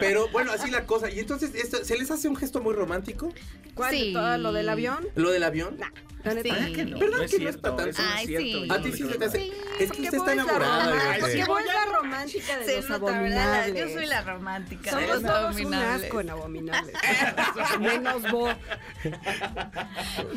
[0.00, 1.10] Pero bueno, así la cosa.
[1.10, 3.32] Y entonces, esto, ¿se les hace un gesto muy romántico?
[3.74, 3.94] ¿Cuál?
[3.94, 4.12] Sí.
[4.12, 5.06] ¿Todo lo del avión?
[5.14, 5.76] Lo del avión.
[6.24, 6.64] La neta.
[6.66, 6.72] Sí.
[6.72, 8.46] que no, ¿Verdad no es que no es cierto, tan- eso no es Ay, cierto,
[8.46, 8.53] sí.
[8.70, 9.52] A ti se te hace.
[9.78, 10.92] Es que usted está enamorada.
[11.20, 13.54] porque vos la romántica de Se los nota, ¿verdad?
[13.64, 13.88] abominables.
[13.88, 16.04] Yo soy la romántica de Somos los todos un abominables.
[16.04, 16.94] asco en abominables.
[17.80, 18.54] Menos vos.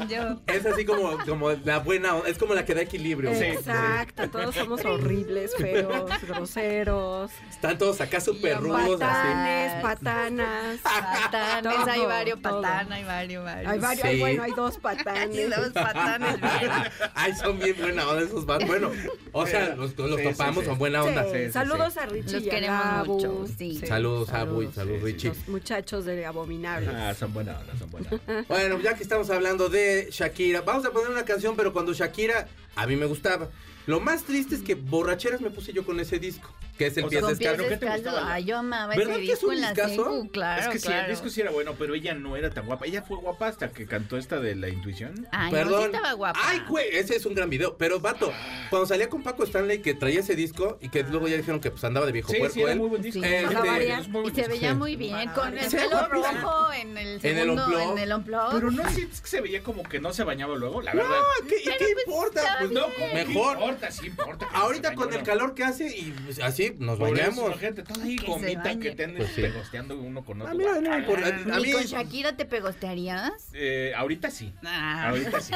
[0.09, 0.39] Yo.
[0.47, 3.31] Es así como, como la buena, es como la que da equilibrio.
[3.31, 9.27] Exacto, todos somos horribles, feos, groseros, Están todos acá súper rudos, así.
[9.27, 10.79] patanes, patanas.
[10.81, 13.71] Patanes, Todo, hay varios patán, hay varios, varios.
[13.71, 14.07] Hay varios, Sí.
[14.07, 15.49] hay, bueno, hay dos Hay patanes.
[15.49, 16.71] dos patanes bien.
[17.13, 18.67] Ay, son bien buena onda esos vatos.
[18.67, 18.91] Bueno,
[19.31, 20.69] o sea, los, los Sí, topamos, sí.
[20.69, 21.23] son buena onda.
[21.25, 21.99] Sí, sí, sí, saludos sí.
[21.99, 23.81] a Richie Los y a queremos mucho, sí.
[23.85, 25.27] Saludos, Abu, y saludos, sí, Richie.
[25.29, 26.89] Los muchachos de Abominables.
[26.93, 28.45] Ah, son buena onda, son buena onda.
[28.47, 32.47] Bueno, ya que estamos hablando de Shakira, vamos a poner una canción, pero cuando Shakira
[32.75, 33.49] a mí me gustaba.
[33.85, 37.05] Lo más triste es que borracheras me puse yo con ese disco, que es el
[37.05, 37.51] O Pies sea, Con pies.
[37.69, 38.33] ¿qué te gustaba?
[38.33, 40.27] Ay, yo amaba ¿Verdad ese que es un en la discazo?
[40.31, 41.03] claro, es que sí, claro.
[41.05, 42.85] el disco sí era bueno, pero ella no era tan guapa.
[42.85, 45.27] Ella fue guapa hasta que cantó esta de la intuición.
[45.31, 45.85] Ay, no, sí Perdón.
[45.95, 46.39] estaba guapa.
[46.43, 47.77] Ay, güey, ese es un gran video.
[47.77, 48.31] Pero, vato,
[48.69, 51.71] cuando salía con Paco Stanley que traía ese disco y que luego ya dijeron que
[51.71, 52.79] pues andaba de viejo Sí, puerco sí, era él.
[52.79, 53.21] muy buen disco.
[53.21, 56.97] Sí, este, varias, es muy y se veía muy bien con el pelo rojo en
[56.97, 58.51] el segundo, en el unplug.
[58.53, 61.17] Pero no sientes que se veía como que no se bañaba luego, la No, verdad.
[61.47, 62.41] ¿qué, ¿y qué importa?
[62.41, 63.57] está Pues No, no, ¿cómo que mejor.
[63.57, 64.45] importa, sí importa.
[64.47, 65.25] que no Ahorita con el ¿no?
[65.25, 67.49] calor que hace y pues, así nos bañamos.
[67.49, 69.41] la gente toda ahí gomita que te andes Pues sí.
[69.41, 70.53] pegosteando uno con otro.
[70.69, 71.27] Ah, no importa.
[71.27, 73.31] A ¿Ni mí con Shakira te pegostearías?
[73.53, 74.53] Eh, ahorita sí.
[74.63, 75.09] Ah.
[75.09, 75.53] Ahorita sí.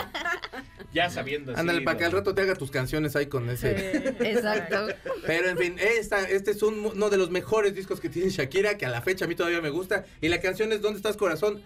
[0.93, 1.55] Ya sabiendo.
[1.55, 2.07] Ándale, para que no.
[2.07, 4.13] al rato te haga tus canciones ahí con ese.
[4.19, 4.87] Exacto.
[5.25, 8.77] Pero en fin, esta, este es un- uno de los mejores discos que tiene Shakira,
[8.77, 10.05] que a la fecha a mí todavía me gusta.
[10.21, 11.61] Y la canción es ¿Dónde estás corazón?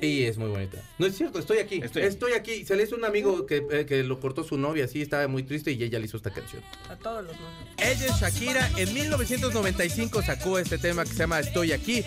[0.00, 0.78] Y es muy bonita.
[0.98, 1.80] No es cierto, estoy aquí.
[1.82, 2.52] Estoy Estoy, aquí.
[2.54, 2.64] aquí.
[2.66, 5.44] Se le hizo un amigo que, eh, que lo cortó su novia, así estaba muy
[5.44, 6.60] triste y ella le hizo esta canción.
[6.90, 7.68] A todos los nombres.
[7.78, 8.68] Ella es Shakira.
[8.76, 12.04] En 1995 sacó este tema que se llama Estoy aquí.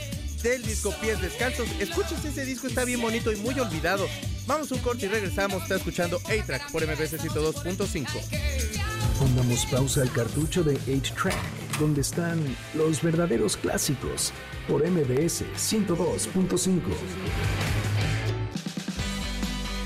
[0.48, 1.68] Del disco Pies Descalzos.
[1.78, 4.08] Escúchese ese disco, está bien bonito y muy olvidado.
[4.46, 5.64] Vamos un corte y regresamos.
[5.64, 8.08] Está escuchando A-Track por MBC 102.5.
[9.20, 11.36] Pongamos pausa al cartucho de 8-Track,
[11.82, 12.42] donde están
[12.76, 14.32] los verdaderos clásicos,
[14.70, 16.80] por MBS 102.5.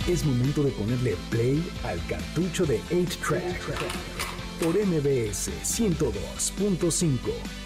[0.07, 4.10] Es momento de ponerle play al cartucho de 8-Track,
[4.61, 7.17] por MBS 102.5,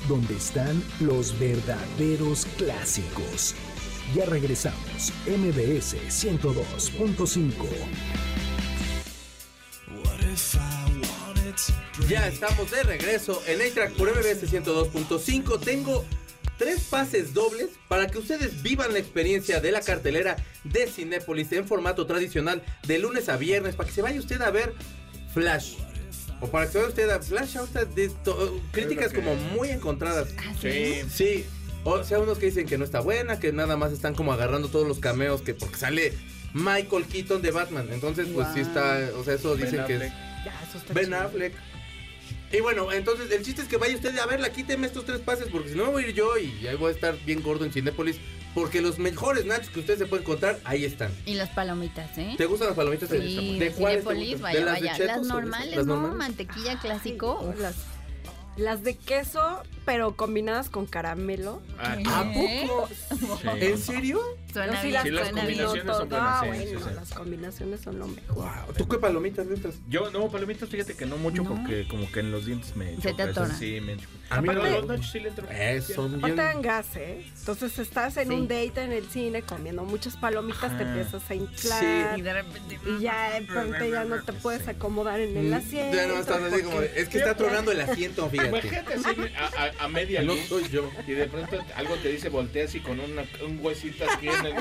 [0.08, 3.53] donde están los verdaderos clásicos.
[4.15, 7.53] Ya regresamos, MBS 102.5.
[12.08, 15.60] Ya estamos de regreso en A-Track por MBS 102.5.
[15.60, 16.05] Tengo
[16.58, 21.67] tres pases dobles para que ustedes vivan la experiencia de la cartelera de Cinépolis en
[21.67, 24.73] formato tradicional de lunes a viernes para que se vaya usted a ver
[25.34, 25.85] Flash.
[26.45, 28.12] O para que se vaya usted a Flash, ahorita de
[28.71, 30.29] críticas que- como muy encontradas.
[30.38, 31.01] ¿Ah, Sí.
[31.12, 31.45] Sí,
[31.84, 34.67] o sea, unos que dicen que no está buena, que nada más están como agarrando
[34.69, 36.13] todos los cameos que porque sale
[36.53, 37.89] Michael Keaton de Batman.
[37.91, 39.99] Entonces, pues sí está, o sea, eso Ben dicen que es.
[40.45, 41.17] Ya, eso está Ben chido.
[41.19, 41.53] Affleck.
[42.51, 45.47] Y bueno, entonces el chiste es que vaya usted a verla, quíteme estos tres pases
[45.51, 47.65] porque si no me voy a ir yo y ahí voy a estar bien gordo
[47.65, 48.17] en Cinépolis
[48.55, 51.11] porque los mejores nachos que usted se puede encontrar ahí están.
[51.25, 52.33] Y las palomitas, ¿eh?
[52.37, 53.09] ¿Te gustan las palomitas?
[53.09, 54.41] Sí, ¿De de cuáles te gustan?
[54.41, 54.93] vaya, ¿De las de vaya.
[54.97, 55.95] Chetos Las de- normales, las ¿no?
[55.97, 56.17] normales?
[56.17, 57.51] Mantequilla clásico.
[57.53, 57.59] Ay.
[57.61, 57.75] Las,
[58.57, 61.61] las de queso, pero combinadas con caramelo.
[61.77, 62.65] Ah, ¿A ¿Eh?
[62.67, 62.87] poco?
[62.89, 63.49] sí.
[63.59, 64.19] ¿En serio?
[64.51, 65.57] Suena sí bien, las Sí, las suena bien.
[65.59, 66.19] combinaciones son todo.
[66.19, 66.95] buenas, Ah, sí, bueno, sí, sí.
[66.95, 68.35] las combinaciones son lo mejor.
[68.35, 68.73] Wow.
[68.77, 69.75] ¿Tú qué palomitas estas?
[69.89, 71.49] Yo, no, palomitas, fíjate que no mucho No.
[71.55, 73.53] porque como que en los dientes me Se te atora.
[73.53, 73.97] Sí, me.
[74.29, 74.69] A mí Pero no.
[74.69, 75.45] los nachos sí le entro.
[75.51, 76.35] Eh, son Aparte bien...
[76.37, 77.25] dan gas, ¿eh?
[77.37, 78.33] Entonces estás en Sí.
[78.33, 82.17] un date en el cine comiendo muchas palomitas, te empiezas a inflar.
[82.17, 82.79] Y de repente.
[82.87, 85.91] Y ya de repente ya no te puedes acomodar en el asiento.
[85.93, 88.44] Mm, Ya no estás así como es que está tronando el asiento, fíjate.
[88.49, 90.91] Imagínate así a, a, a media No luz soy yo.
[91.08, 94.53] y de pronto algo te dice volteas y con una, un huesito aquí en el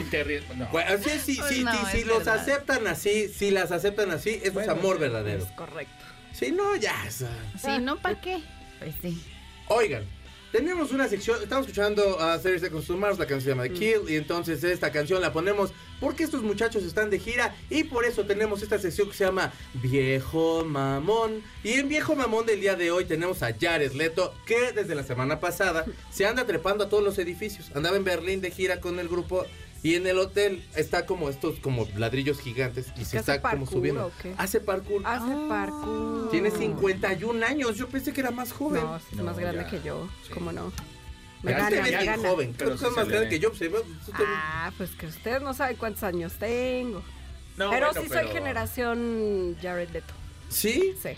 [0.00, 0.42] y te ríes.
[0.56, 0.66] No.
[0.68, 4.40] Bueno, sí, sí, sí, No, sí, es si los aceptan así, si las aceptan así,
[4.42, 5.42] eso Bueno, es amor sí, verdadero.
[5.44, 6.04] Es correcto.
[6.32, 6.94] Si no, ya.
[7.10, 7.26] Sí,
[7.80, 7.96] ¿no?
[7.96, 8.40] ¿Para qué?
[8.80, 9.22] Pues sí.
[9.68, 10.04] Oigan,
[10.54, 13.72] tenemos una sección, estamos escuchando a 30 Seconds to Mars, la canción se llama The
[13.72, 18.04] Kill, y entonces esta canción la ponemos porque estos muchachos están de gira y por
[18.04, 21.42] eso tenemos esta sección que se llama Viejo Mamón.
[21.64, 25.02] Y en Viejo Mamón del día de hoy tenemos a Jared Leto, que desde la
[25.02, 27.72] semana pasada se anda trepando a todos los edificios.
[27.74, 29.44] Andaba en Berlín de gira con el grupo.
[29.84, 33.50] Y en el hotel está como estos como ladrillos gigantes y se ¿Que hace está
[33.50, 34.06] como subiendo.
[34.06, 34.34] o qué?
[34.38, 35.02] Hace parkour.
[35.04, 35.46] Hace Ah.
[35.48, 36.30] parkour.
[36.30, 37.76] Tiene 51 años.
[37.76, 38.82] Yo pensé que era más joven.
[38.82, 39.68] No, es No, más grande ya.
[39.70, 40.08] que yo.
[40.26, 40.32] Sí.
[40.32, 40.72] ¿Cómo no?
[41.42, 42.16] Me gana, me gana.
[42.28, 42.54] joven.
[42.56, 43.52] Pero Creo que sí es más grande que yo.
[43.52, 43.70] pues,
[44.14, 47.02] Ah, pues que ustedes no saben cuántos años tengo.
[47.58, 50.14] No, pero bueno, sí soy generación Jared Leto.
[50.48, 51.10] Sí, Sí,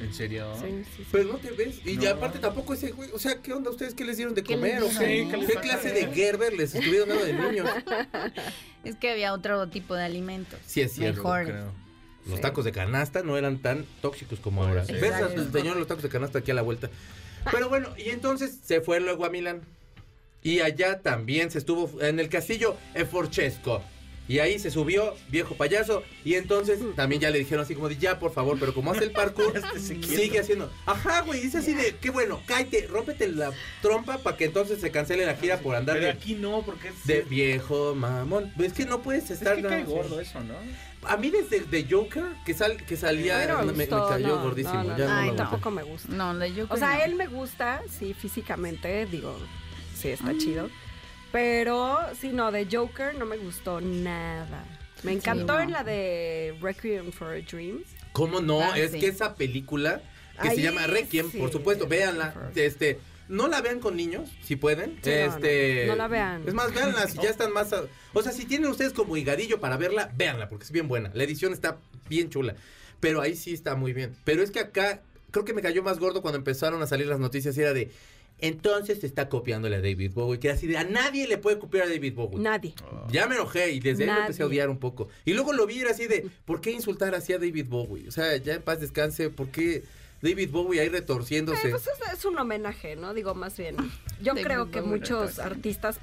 [0.00, 0.52] ¿En serio?
[0.60, 0.90] sí, sí.
[0.98, 1.06] sí.
[1.10, 1.80] pero no te ves.
[1.84, 3.10] Y ya aparte tampoco ese güey.
[3.12, 3.94] O sea, ¿qué onda ustedes?
[3.94, 4.82] ¿Qué les dieron de ¿Qué comer?
[4.82, 5.30] les ¿O dieron?
[5.30, 5.38] qué?
[5.40, 7.68] ¿qué ¿Qué clase de Gerber les estuvieron dando de niños?
[8.84, 10.60] Es que había otro tipo de alimentos.
[10.64, 11.22] Sí, es cierto.
[11.22, 11.48] Mejores.
[11.48, 11.72] Creo.
[12.26, 12.40] Los Sí.
[12.42, 14.84] tacos de canasta no eran tan tóxicos como ahora.
[14.84, 14.92] Sí.
[14.92, 16.88] ¿Ves al señor los tacos de canasta aquí a la vuelta?
[17.50, 19.62] Pero bueno, y entonces se fue luego a Milán.
[20.42, 23.82] Y allá también se estuvo en el castillo Eforchesco.
[24.28, 26.02] Y ahí se subió, viejo payaso.
[26.24, 28.58] Y entonces también ya le dijeron así como de ya, por favor.
[28.58, 30.70] Pero como hace el parkour, sigue haciendo.
[30.84, 31.40] Ajá, güey.
[31.40, 35.36] Dice así de qué bueno, cállate, rómpete la trompa para que entonces se cancele la
[35.36, 38.52] gira por andar Pero de, aquí no, porque es, de viejo mamón.
[38.58, 39.56] Es que no puedes es estar.
[39.56, 40.54] que nada cae gordo eso, ¿no?
[41.08, 44.82] a mí desde de Joker, que, sal, que salía, me, me cayó no, gordísimo.
[44.82, 46.08] no, no, ya no, no Ay, tampoco me gusta.
[46.12, 49.36] No, de yo O sea, él me gusta, sí, físicamente, digo,
[49.94, 50.68] sí, está chido.
[51.36, 54.64] Pero, sí, no, de Joker no me gustó nada.
[55.02, 55.60] Me encantó no.
[55.60, 57.84] en la de Requiem for a Dream.
[58.12, 58.62] ¿Cómo no?
[58.62, 59.00] Ah, es sí.
[59.00, 60.00] que esa película
[60.40, 61.36] que Ahí se llama Requiem, sí.
[61.36, 62.50] por supuesto, véanla.
[62.54, 64.98] Este, no la vean con niños, si pueden.
[65.02, 66.42] Sí, no, este, no, no la vean.
[66.48, 67.70] Es más, véanla si ya están más.
[67.74, 71.10] a- o sea, si tienen ustedes como higadillo para verla, véanla porque es bien buena.
[71.12, 71.76] La edición está
[72.08, 72.56] bien chula.
[72.98, 74.16] Pero ahí sí está muy bien.
[74.24, 77.20] Pero es que acá creo que me cayó más gordo cuando empezaron a salir las
[77.20, 77.90] noticias y era de
[78.38, 81.86] entonces se está copiándole a David Bowie, que así de a nadie le puede copiar
[81.86, 82.38] a David Bowie.
[82.38, 82.74] Nadie.
[83.10, 84.56] Ya me enojé y desde ahí lo empecé a Nadie.
[84.56, 85.08] odiar un poco.
[85.24, 88.08] Y luego lo vi y era así de, ¿por qué insultar así a David Bowie?
[88.08, 89.84] O sea, ya en paz descanse, ¿por qué
[90.22, 91.68] David Bowie ahí retorciéndose?
[91.68, 93.14] Eh, pues es, es un homenaje, ¿no?
[93.14, 93.76] Digo, más bien.
[94.20, 95.98] Yo David creo que Bowie muchos artistas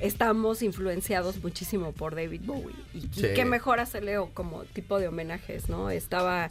[0.00, 2.74] estamos influenciados muchísimo por David Bowie.
[2.94, 3.26] Y, y Sí.
[3.34, 5.90] qué mejor hacerle o- como tipo de homenajes, ¿no?
[5.90, 6.50] Estaba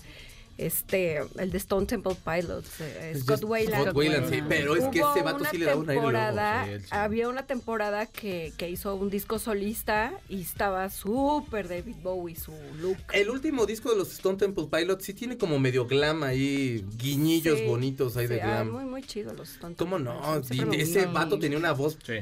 [0.65, 3.83] este el de Stone Temple Pilots, eh, Scott Weiland.
[3.85, 6.11] Scott Weiland, sí, pero es que ese vato una sí le da un aire loco.
[6.11, 6.85] temporada, Sí.
[6.91, 12.51] Había una temporada que, que hizo un disco solista y estaba súper David Bowie, su
[12.81, 12.97] look.
[13.13, 17.59] El último disco de los Stone Temple Pilots sí tiene como medio glam ahí, guiñillos
[17.59, 18.71] Sí, bonitos ahí de ah, glam.
[18.71, 20.41] muy, muy chido los Stone ¿Cómo Temple no?
[20.41, 22.13] Pilots, ese vato tenía una voz Sí.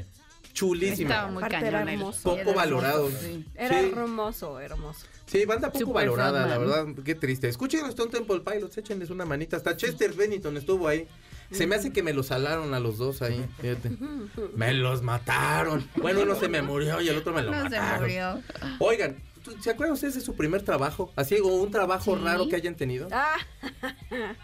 [0.58, 1.10] Chulísima.
[1.10, 1.88] Estaba muy cañón.
[1.88, 2.22] hermoso.
[2.22, 3.10] Poco Era hermoso, valorado.
[3.10, 3.46] sí.
[3.54, 3.90] Era Sí.
[3.94, 5.06] hermoso, hermoso.
[5.26, 7.48] Sí, banda poco Super valorada, la verdad, qué triste.
[7.48, 9.56] Escuchen los Stone Temple Pilots, échenles una manita.
[9.58, 11.06] Hasta Chester Bennington estuvo ahí.
[11.50, 13.90] Se me hace que me los salaron a los dos ahí, fíjate.
[14.56, 15.88] Me los mataron.
[15.96, 18.00] Bueno, uno se me murió y el otro me lo No se mataron.
[18.02, 18.42] murió.
[18.80, 21.10] Oigan, ¿tú- ¿se acuerdan ustedes de su primer trabajo?
[21.16, 22.22] Así, o un trabajo Sí.
[22.22, 23.08] raro que hayan tenido.
[23.12, 23.36] Ah,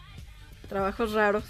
[0.68, 1.44] trabajos raros.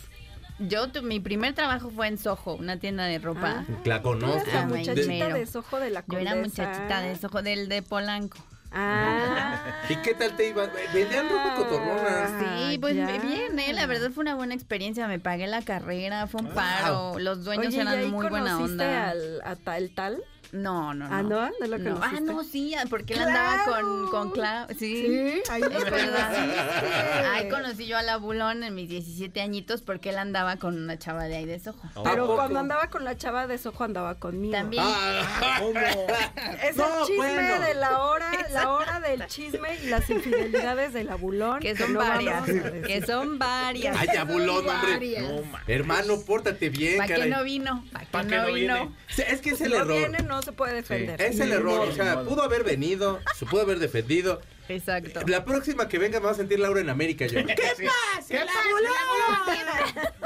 [0.58, 3.64] Yo, tu- mi primer trabajo fue en Soho, una tienda de ropa.
[3.68, 3.74] Ah.
[3.84, 4.48] La conozco.
[4.52, 5.34] la Ah, muchachita mero.
[5.34, 6.30] de Sojo de la Yo Condesa.
[6.32, 8.38] era muchachita de Soho, del de Polanco.
[8.76, 9.56] Ah.
[9.88, 10.66] ¿Y qué tal te iba?
[10.92, 12.24] Vendían ropa cotorrona.
[12.26, 13.06] Ah, Sí, pues ya.
[13.06, 13.72] bien, ¿eh?
[13.72, 15.06] La verdad fue una buena experiencia.
[15.06, 16.54] Me pagué la carrera, fue un Wow.
[16.54, 17.18] paro.
[17.18, 19.10] Los dueños Oye, ¿y eran ahí muy buena conociste onda.
[19.10, 20.22] Al, a tal tal?
[20.52, 21.14] No, no, no.
[21.16, 21.50] Ah, ¿no?
[21.60, 22.00] ¿No lo No.
[22.02, 24.66] Ah, no, sí, porque él andaba con, con Clau.
[24.78, 25.42] Sí.
[25.50, 27.30] ahí Es verdad.
[27.32, 30.98] Ahí conocí yo a la Bulón en mis 17 añitos porque él andaba con una
[30.98, 31.76] chava de ahí de Soho.
[31.96, 32.36] ¿A Pero poco?
[32.36, 34.52] cuando andaba con la chava de Sojo andaba conmigo.
[34.52, 34.82] También.
[34.86, 35.60] Ah,
[36.62, 37.60] Es No, el chisme bueno.
[37.64, 41.60] de la hora, la hora del chisme y las infidelidades de la bulón.
[41.60, 42.44] Que son varias.
[42.86, 43.96] Que son varias.
[43.98, 45.20] Ay, abulón, hombre.
[45.20, 45.62] No, ma.
[45.66, 47.84] Hermano, pórtate bien, ¿Para qué no vino?
[47.92, 48.74] ¿Para qué, ¿Pa' qué no, no vino?
[48.74, 48.90] viene?
[49.08, 49.96] Sí, Es que es el no error.
[49.98, 51.20] viene, no se puede defender.
[51.20, 54.40] Es el error, o sea, pudo haber venido, se pudo haber defendido.
[54.68, 55.20] Exacto.
[55.26, 57.44] La próxima que venga me va a sentir Laura en América yo.
[57.44, 58.46] ¿Qué pasa?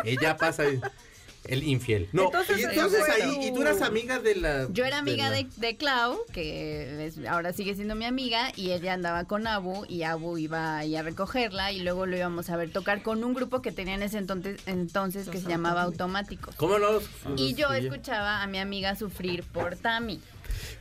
[0.05, 0.65] Ella pasa
[1.49, 2.09] el infiel.
[2.13, 4.69] No, Entonces, y entonces ahí, tu- y tú eras amiga de la...
[4.71, 8.71] Yo era amiga la- de, de Clau, que es- ahora sigue siendo mi amiga, y
[8.73, 12.57] ella andaba con Abu, y Abu iba ahí a recogerla, y luego lo íbamos a
[12.57, 16.55] ver tocar con un grupo que tenía en ese entonces, entonces que se llamaba Automáticos.
[16.57, 16.89] ¿Cómo no?
[17.37, 20.21] Y yo escuchaba a mi amiga sufrir por Tami.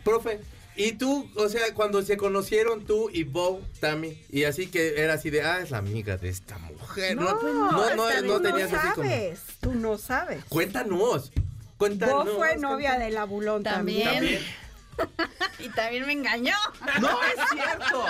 [0.04, 0.40] Profe,
[0.76, 5.14] y tú, o sea, cuando se conocieron tú y Bo, Tammy, y así que era
[5.14, 7.16] así de, ah, es la amiga de esta mujer.
[7.16, 9.08] No, no, no, no, vez tenías no así como...
[9.10, 10.44] sabes, tú no sabes.
[10.50, 11.32] Cuéntanos,
[11.78, 12.26] cuéntanos.
[12.26, 13.00] Vos fue novia cuéntanos.
[13.00, 14.04] de la bulón también.
[14.10, 14.42] También.
[14.42, 14.68] También.
[15.60, 16.56] Y también me engañó.
[17.00, 18.06] ¡No es cierto!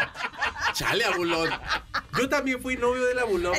[0.73, 1.49] Chale, abulón.
[2.17, 3.53] Yo también fui novio del abulón.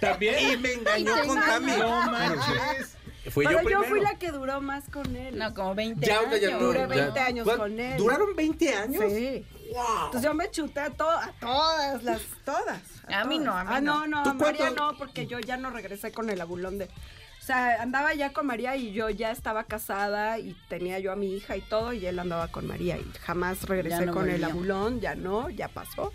[0.00, 0.50] También.
[0.52, 1.72] Y me engañó Y con Tami.
[1.72, 2.96] No manches.
[3.30, 5.38] Fui Pero yo fui la que duró más con él.
[5.38, 6.40] No, como 20 Ya, años.
[6.40, 6.86] ya no, Duré ya.
[6.86, 7.96] 20 años ¿Cuál- con él.
[7.96, 9.04] ¿Duraron 20 años?
[9.10, 9.46] Sí.
[10.06, 12.80] Entonces yo me chuté a, to- a todas, las todas.
[13.08, 13.44] A mí todas.
[13.46, 14.16] no, a mí ah, no, no.
[14.18, 16.84] no, ¿Tú a María cuánto- no, porque yo ya no regresé con el abulón de...
[16.86, 21.16] O sea, andaba ya con María y yo ya estaba casada y tenía yo a
[21.16, 24.42] mi hija y todo y él andaba con María y jamás regresé no con el
[24.44, 26.12] abulón, ya no, ya pasó.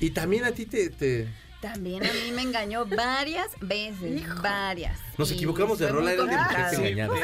[0.00, 0.90] Y también a ti te...
[0.90, 1.28] te-
[1.64, 4.98] También a mí me engañó varias veces, varias.
[5.16, 6.24] Nos equivocamos de rola, era
[6.70, 7.18] de engañadas.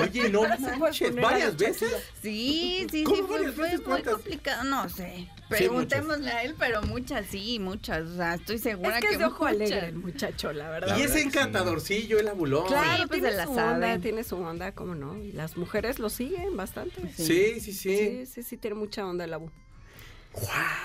[0.00, 0.42] Oye, no
[0.78, 1.90] manches, varias veces.
[2.22, 4.62] Sí, sí, ¿Cómo sí, fue, muy complicado.
[4.62, 5.28] No sé.
[5.48, 8.06] Preguntémosle a él, pero muchas, sí, muchas.
[8.06, 10.96] O sea, estoy segura Es que es de ojo alegre el muchacho, la verdad.
[10.96, 11.24] Y es que sí.
[11.26, 12.66] encantadorcillo el abulón.
[12.68, 13.72] Claro, Sí, pues tiene la su sabe.
[13.74, 15.16] onda, tiene su onda, ¿cómo no?
[15.18, 17.00] Y las mujeres lo siguen bastante.
[17.16, 17.72] Sí, sí, sí.
[17.72, 19.50] Sí, sí, sí, tiene mucha onda el abu.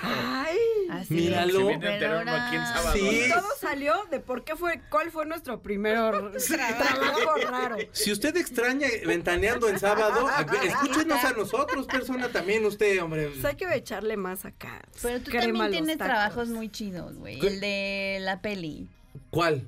[0.01, 0.58] Ay,
[0.89, 1.60] Así Míralo.
[1.60, 2.93] Se viene aquí en sábado.
[2.93, 3.21] Sí.
[3.34, 5.95] todo salió de por qué fue, cuál fue nuestro primer
[6.77, 7.77] trabajo raro.
[7.91, 10.27] Si usted extraña ventaneando en sábado,
[10.63, 13.27] escúchenos a nosotros, persona, también usted, hombre.
[13.29, 14.81] Pues hay que echarle más acá.
[15.01, 16.13] Pero tú crema también tienes tacos.
[16.13, 17.39] trabajos muy chidos, güey.
[17.45, 18.89] El de la peli.
[19.29, 19.67] ¿Cuál?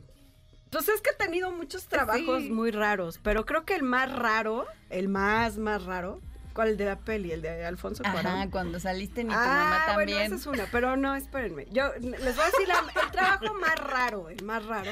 [0.69, 2.49] Pues es que he tenido muchos trabajos Sí.
[2.49, 6.19] muy raros, pero creo que el más raro, el más, más raro,
[6.57, 6.69] ¿cuál?
[6.69, 8.49] El de la peli, el de Alfonso Ajá, Cuarón.
[8.49, 10.21] cuando saliste ni tu Ah, mamá bueno, también.
[10.33, 11.67] esa es una, pero no, espérenme.
[11.71, 14.89] Yo les voy a decir la- el trabajo más raro, el más raro.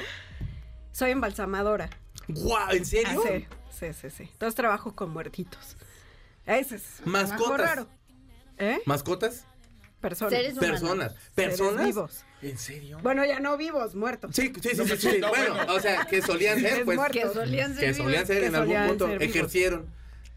[0.92, 1.90] Soy embalsamadora.
[2.28, 2.72] ¡Guau!
[2.72, 3.22] ¿En serio?
[3.28, 4.24] Sí, sí, sí, sí.
[4.32, 5.76] Entonces trabajo con muertitos.
[6.46, 7.02] Ese es.
[7.06, 7.60] Mascotas.
[7.60, 7.88] raro.
[8.60, 8.80] ¿Eh?
[8.86, 9.46] ¿Mascotas?
[10.00, 10.34] Personas.
[10.34, 10.70] Seres humanos.
[10.82, 11.12] Personas.
[11.14, 11.86] Seres ¿Personas?
[11.86, 12.26] vivos.
[12.44, 13.00] ¿En serio?
[13.02, 14.36] Bueno, ya no vivos, muertos.
[14.36, 15.18] Sí, sí, sí, sí, sí.
[15.20, 15.74] No, Bueno, bueno.
[15.74, 17.00] o sea, que solían ser, Es pues.
[17.12, 19.88] Que solían ser Que solían ser Que en algún punto, ejercieron.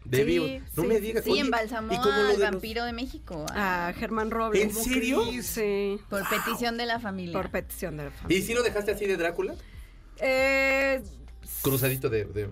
[0.05, 0.45] De Sí, vivo.
[0.75, 1.23] No sí, me digas.
[1.23, 3.45] Sí, oye, embalsamó ¿y cómo lo al de los- vampiro de México.
[3.53, 4.63] a- A Germán Robles.
[4.63, 5.21] ¿En serio?
[5.43, 5.99] Sí.
[6.09, 7.33] por petición de la familia.
[7.33, 8.37] Por petición de la familia.
[8.39, 9.55] ¿Y si lo dejaste así de Drácula?
[10.17, 11.01] Eh,
[11.61, 12.25] Cruzadito de.
[12.25, 12.49] de-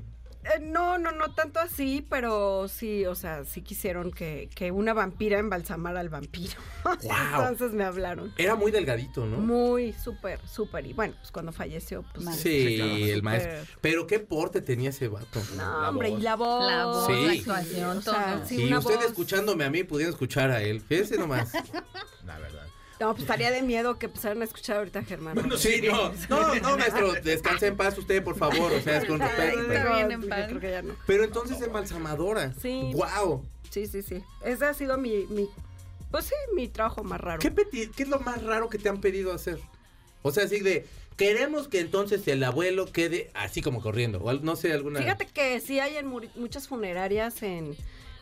[0.55, 4.93] eh, no, no, no tanto así, pero sí, o sea, sí quisieron que, que una
[4.93, 6.53] vampira embalsamara al vampiro.
[7.03, 7.41] Guau.
[7.41, 8.33] Entonces me hablaron.
[8.37, 9.37] Era muy delgadito, ¿no?
[9.37, 10.85] Muy, súper, súper.
[10.85, 12.25] Y bueno, pues cuando falleció, pues.
[12.25, 12.35] Mal.
[12.35, 13.75] Sí, claro, el maestro.
[13.81, 15.41] Pero qué porte tenía ese vato.
[15.55, 16.19] No, La hombre, voz.
[16.19, 16.65] y la voz.
[16.71, 17.25] La voz, Sí.
[17.25, 18.45] la actuación, O sea, todo.
[18.45, 20.81] sí, y usted voz- escuchándome a mí, pudiendo escuchar a él.
[20.81, 21.51] Fíjese nomás.
[22.25, 22.66] La verdad.
[22.99, 25.37] No, pues estaría de miedo que empezaran a escuchar ahorita a Germán.
[25.57, 29.19] Sí, no, no, no, maestro, descanse en paz usted, por favor, o sea, es con
[29.19, 29.61] respeto.
[29.61, 30.45] Está pero- bien en paz.
[30.47, 30.95] creo que ya no.
[31.05, 32.53] Pero entonces embalsamadora.
[32.61, 32.91] Sí.
[32.93, 33.45] Wow.
[33.69, 34.23] Sí, sí, sí.
[34.43, 35.47] Ese ha sido mi, mi
[36.09, 37.39] pues sí, mi trabajo más raro.
[37.39, 37.53] ¿Qué,
[37.95, 39.59] ¿Qué es lo más raro que te han pedido hacer?
[40.21, 40.85] O sea, así de,
[41.17, 44.19] queremos que entonces el abuelo quede así como corriendo.
[44.19, 44.99] O no sé, alguna...
[45.01, 47.75] Fíjate que sí hay en muchas funerarias en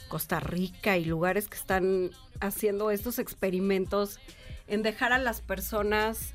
[0.08, 2.12] Costa Rica y lugares que están
[2.42, 4.20] haciendo estos experimentos
[4.68, 6.34] en dejar a las personas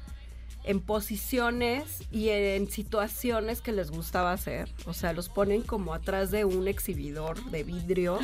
[0.65, 4.69] en posiciones y en situaciones que les gustaba hacer.
[4.87, 8.19] O sea, los ponen como atrás de un exhibidor de vidrio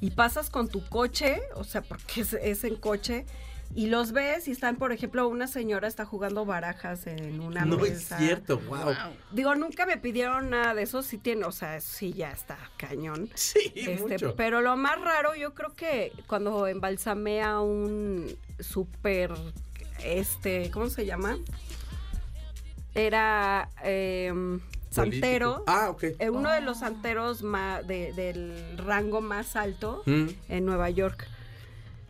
[0.00, 3.24] y pasas con tu coche, o sea, porque es, es en coche,
[3.74, 7.76] y los ves y están, por ejemplo, una señora está jugando barajas en una No
[7.84, 8.18] es mesa.
[8.18, 8.94] cierto, wow.
[9.32, 13.30] Digo, nunca me pidieron nada de eso, sí tiene, o sea, sí ya está cañón.
[13.34, 14.34] Sí, Este, mucho.
[14.36, 19.32] pero lo más raro, yo creo que cuando embalsamé a un súper,
[20.02, 21.38] este, ¿cómo se llama?
[22.94, 25.62] Era em, santero.
[25.68, 26.02] Ah, ok.
[26.18, 30.26] eh, uno de los santeros ma- de- del rango más alto Mm.
[30.48, 31.28] en Nueva York.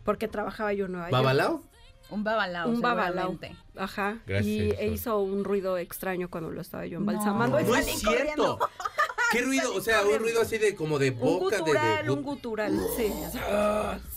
[0.03, 1.21] Porque trabajaba yo en Nueva York.
[1.23, 1.63] ¿Babalao?
[2.09, 3.37] Un babalao, Un babalao.
[3.77, 4.17] Ajá.
[4.25, 7.09] Gracias, y e hizo un ruido extraño cuando lo estaba yo No.
[7.11, 7.59] embalsamando.
[7.59, 8.09] y No es cierto.
[8.17, 8.59] corriendo.
[9.31, 9.73] ¿Qué ruido?
[9.75, 12.11] O sea, un ruido así de como de Un boca, de- gutural, de...
[12.11, 13.13] un gutural, sí.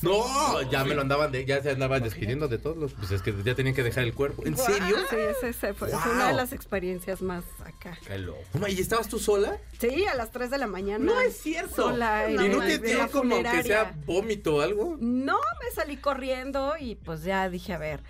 [0.02, 2.92] No, ya me lo andaban, de, ya se andaban despidiendo de todos los...
[2.94, 4.44] Pues es que ya tenían que dejar el cuerpo.
[4.44, 4.96] ¿En serio?
[5.10, 7.96] Sí, ese, ese fue, fue una de las experiencias más acá.
[8.06, 8.40] Qué loco.
[8.68, 9.58] ¿Y estabas tú sola?
[9.80, 11.04] Sí, a las 3 de la mañana.
[11.04, 11.74] No es cierto.
[11.76, 14.96] Sola en, ¿Y no te dio como que sea vómito o algo?
[15.00, 18.00] No, me salí corriendo y pues ya dije, a ver,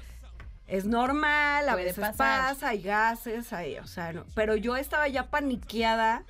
[0.67, 2.55] es normal, a Puede veces pasar.
[2.55, 4.25] pasa, hay gases, hay, o sea, no.
[4.35, 6.25] Pero yo estaba ya paniqueada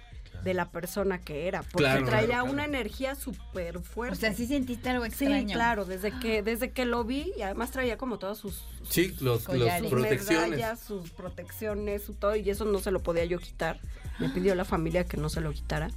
[0.44, 2.06] de la persona que era, porque Claro.
[2.06, 2.52] traía Claro, claro.
[2.52, 4.16] una energía súper fuerte.
[4.16, 5.54] O sea, sí sentiste algo Sí, extraño.
[5.54, 9.16] claro, desde que, desde que lo vi, y además traía como todas sus, sus Sí,
[9.20, 10.50] los, los protecciones.
[10.50, 13.80] medallas, sus protecciones, su todo, y eso no se lo podía yo quitar.
[14.18, 15.90] Me pidió la familia que no se lo quitara.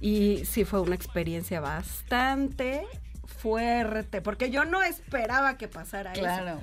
[0.00, 2.84] Y sí fue una experiencia bastante
[3.26, 6.20] fuerte, porque yo no esperaba que pasara eso.
[6.20, 6.60] Claro.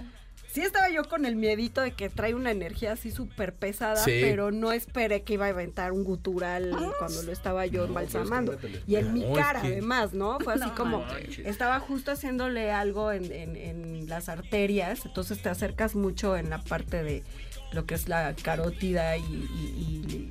[0.53, 4.19] Sí estaba yo con el miedito de que trae una energía así súper pesada, Sí.
[4.21, 8.13] pero no esperé que iba a aventar un gutural cuando lo estaba yo No, pues,
[8.13, 8.51] embalsamando.
[8.53, 8.83] es que métele.
[8.85, 10.39] y en mi es cara, que- además, ¿no?
[10.41, 11.45] Fue así No como, manches.
[11.45, 16.61] estaba justo haciéndole algo en, en- en las arterias, entonces te acercas mucho en la
[16.61, 17.23] parte de
[17.71, 20.29] lo que es la carótida y, y-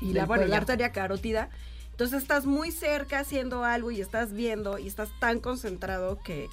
[0.00, 1.48] y- y la, bueno, la arteria carótida.
[1.92, 6.48] Entonces estás muy cerca haciendo algo y estás viendo y estás tan concentrado que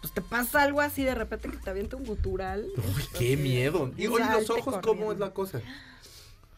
[0.00, 2.66] pues te pasa algo así de repente que te avienta un gutural.
[2.76, 3.92] Uy, qué miedo.
[3.96, 5.60] Y oye, los ojos, ¿cómo es la cosa?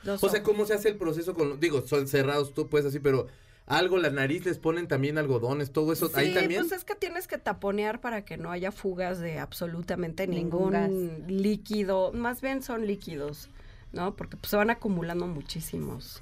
[0.02, 0.50] Los O sea, ojos.
[0.52, 1.58] ¿cómo se hace el proceso con...
[1.60, 3.26] Digo, son cerrados tú, pues así, pero...
[3.66, 6.10] Algo, la nariz les ponen también algodones, todo eso.
[6.14, 6.62] Ahí Sí, también.
[6.62, 11.24] pues es que tienes que taponear para que no haya fugas de absolutamente Ningún ningún,
[11.28, 12.10] líquido.
[12.12, 13.48] Más bien son líquidos,
[13.92, 14.16] ¿no?
[14.16, 16.20] Porque pues, se van acumulando muchísimos.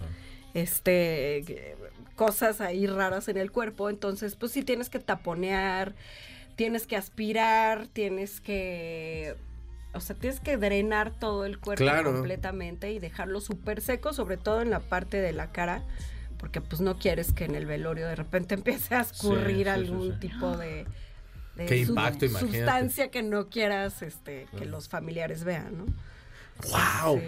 [0.52, 1.74] Este
[2.16, 3.88] cosas ahí raras en el cuerpo.
[3.88, 5.94] Entonces, pues sí tienes que taponear,
[6.58, 9.36] tienes que aspirar, tienes que.
[9.94, 12.12] O sea, tienes que drenar todo el cuerpo Claro.
[12.12, 15.82] completamente y dejarlo súper seco, sobre todo en la parte de la cara,
[16.36, 19.62] porque pues no quieres que en el velorio de repente empiece a escurrir Sí, sí,
[19.62, 20.18] sí, algún sí.
[20.20, 20.84] tipo de,
[21.56, 22.58] de Qué sub- impacto, imagínate.
[22.58, 25.86] sustancia que no quieras este, que los familiares vean, ¿no?
[26.70, 27.22] ¡Wow!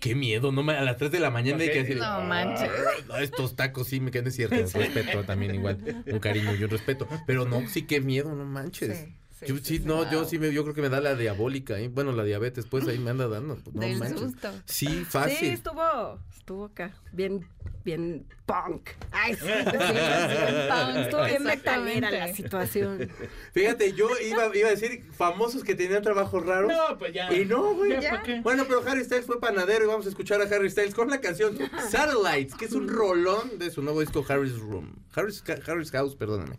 [0.00, 0.52] ¡Qué miedo!
[0.52, 1.96] No me, a las 3 de la mañana hay que decir...
[1.96, 2.70] No manches.
[3.08, 4.56] No, estos tacos sí me quedan cierto.
[4.56, 6.04] Un respeto también igual.
[6.06, 7.08] Un cariño y un respeto.
[7.26, 8.98] Pero no, sí, qué miedo, no manches.
[8.98, 9.82] Sí, sí, yo sí, sí, sí.
[9.84, 11.88] no, yo sí me, yo creo que me da la diabólica, ¿eh?
[11.88, 13.56] bueno, la diabetes, pues ahí me anda dando.
[13.56, 14.20] pues, no Del manches.
[14.20, 14.50] susto.
[14.64, 15.48] Sí, Sí, fácil.
[15.52, 17.46] estuvo, estuvo acá, bien,
[17.84, 18.90] bien punk.
[19.12, 23.10] Ay, sí, sí, sí, punk, Estuvo bien metalera la situación.
[23.52, 26.70] Fíjate, yo iba, iba a decir famosos que tenían trabajos raros.
[26.72, 27.32] No, pues ya.
[27.32, 27.96] Y no, güey.
[28.42, 31.20] Bueno, pero Harry Styles fue panadero y vamos a escuchar a Harry Styles con la
[31.20, 31.56] canción
[31.90, 34.94] Satellites, que es un rolón de su nuevo disco Harry's Room.
[35.14, 36.58] Harry's, Harry's House, perdóname.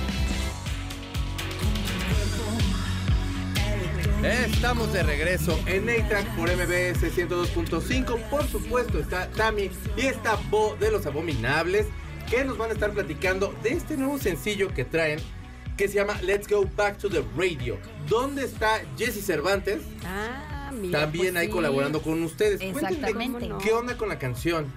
[4.23, 8.29] Estamos de regreso en A-Track por MBS 102.5.
[8.29, 11.87] Por supuesto está Tami y está Bo de los Abominables
[12.29, 15.19] que nos van a estar platicando de este nuevo sencillo que traen
[15.75, 17.79] que se llama Let's Go Back to the Radio.
[18.07, 19.81] ¿Dónde está Jesse Cervantes?
[20.05, 20.99] Ah, mira.
[20.99, 21.53] También pues ahí sí.
[21.53, 22.59] colaborando con ustedes.
[22.59, 24.71] ¿Qué onda con la canción?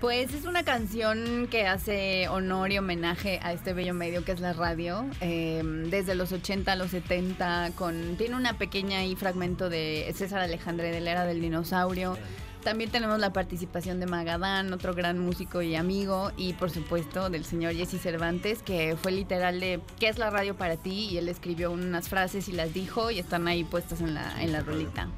[0.00, 4.38] Pues es una canción que hace honor y homenaje a este bello medio que es
[4.38, 5.04] la radio.
[5.20, 10.38] eh, desde los 80 a los 70, con, tiene una pequeña ahí fragmento de César
[10.40, 12.16] Alejandre de la era del dinosaurio.
[12.62, 17.44] También tenemos la participación de Magadán, otro gran músico y amigo, y por supuesto del
[17.44, 21.08] señor Jesse Cervantes, que fue literal de ¿qué es la radio para ti?
[21.10, 24.52] Y él escribió unas frases y las dijo y están ahí puestas en la, en
[24.52, 25.08] la rolita.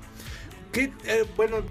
[0.73, 1.65] ¿Qué, eh, bueno,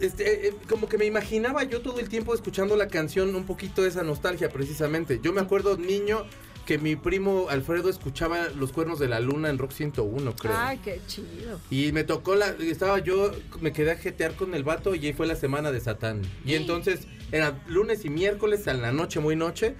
[0.00, 3.84] este, eh, como que me imaginaba yo todo el tiempo escuchando la canción un poquito
[3.84, 5.20] esa nostalgia precisamente.
[5.22, 6.24] Yo me acuerdo niño
[6.68, 10.52] que mi primo Alfredo escuchaba Los Cuernos de la Luna en Rock 101, creo.
[10.54, 11.58] Ay, qué chido.
[11.70, 12.48] Y me tocó la.
[12.48, 13.32] Estaba yo.
[13.60, 16.20] Me quedé a jetear con el vato y ahí fue la semana de Satán.
[16.44, 19.76] Y entonces era lunes y miércoles a la noche, muy noche.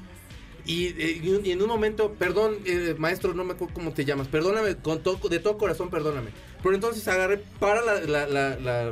[0.68, 4.28] Y, eh, y en un momento, perdón, eh, maestro, no me acuerdo cómo te llamas.
[4.28, 6.30] Perdóname, con todo, de todo corazón, perdóname.
[6.62, 8.26] Pero entonces agarré para la,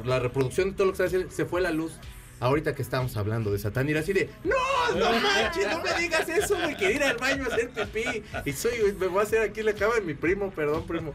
[0.02, 1.30] la- reproducción de todo lo que estaba haciendo.
[1.30, 1.92] Se fue la luz.
[2.38, 6.28] Ahorita que estábamos hablando de Satán, era así de, no, no manches, no me digas
[6.28, 8.22] eso, güey, que ir al baño a hacer pipí.
[8.44, 11.12] Y soy, me voy a hacer aquí la cama de mi primo, perdón, primo.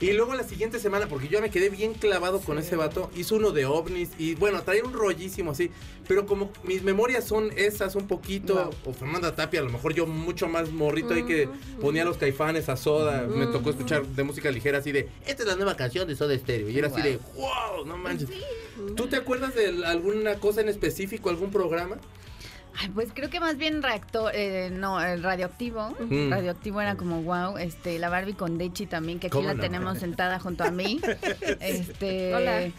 [0.00, 3.36] Y luego la siguiente semana, porque yo me quedé bien clavado con ese vato, hizo
[3.36, 5.70] uno de ovnis y bueno, traía un rollísimo así.
[6.08, 10.06] Pero como mis memorias son esas un poquito, o Fernanda Tapia, a lo mejor yo
[10.06, 11.48] mucho más morrito ahí que
[11.80, 15.48] ponía los caifanes a soda, me tocó escuchar de música ligera así de, esta es
[15.48, 16.68] la nueva canción de Soda Stereo.
[16.68, 18.28] Y era así de, wow, no manches.
[18.94, 21.96] ¿Tú te acuerdas de alguna cosa en específico, algún programa?
[22.78, 25.96] Ay, pues creo que más bien reactor, eh, no, el radioactivo.
[25.98, 26.30] Mm.
[26.30, 27.56] Radioactivo era como wow.
[27.56, 29.62] Este, la Barbie con Dechi también, que aquí ¿Cómo la no?
[29.62, 31.00] tenemos sentada junto a mí.
[31.60, 32.34] Este.
[32.34, 32.70] Hola.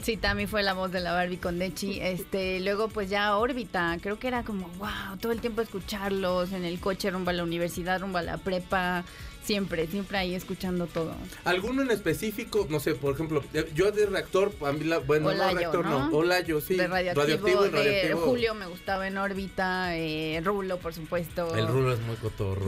[0.00, 2.00] Sí, también fue la voz de la Barbie con Dechi.
[2.00, 3.98] Este, luego pues ya órbita.
[4.00, 7.42] Creo que era como wow, todo el tiempo escucharlos en el coche rumbo a la
[7.42, 9.04] universidad, rumbo a la prepa.
[9.48, 11.14] Siempre, siempre ahí escuchando todo.
[11.44, 12.66] ¿Alguno en específico?
[12.68, 15.86] No sé, por ejemplo, eh, yo de reactor, a mí la- bueno, Olayo, no reactor
[15.86, 16.16] no, ¿no?
[16.18, 16.74] Olayo, sí.
[16.76, 18.20] de radioactivo, y de radioactivo.
[18.26, 21.56] Julio me gustaba en órbita, eh, Rulo por supuesto.
[21.56, 22.60] El rulo es muy cotorro.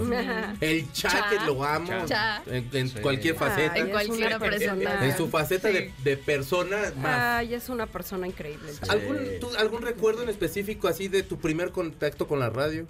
[0.63, 1.29] El cha, Cha.
[1.29, 1.93] que lo amo.
[2.07, 2.43] Cha.
[2.47, 2.99] En, en Sí.
[3.03, 3.75] cualquier faceta.
[3.75, 5.75] Ay, En cualquier persona- en su faceta Sí.
[5.75, 7.21] de, de persona más.
[7.41, 8.73] Ay, es una persona increíble.
[8.89, 12.87] ¿Algún, tú- ¿Algún recuerdo en específico así de tu primer contacto con la radio?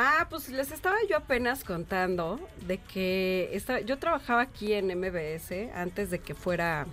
[0.00, 2.38] Ah, pues les estaba yo apenas contando
[2.68, 6.86] de que esta- yo trabajaba aquí en MBS antes de que fuera,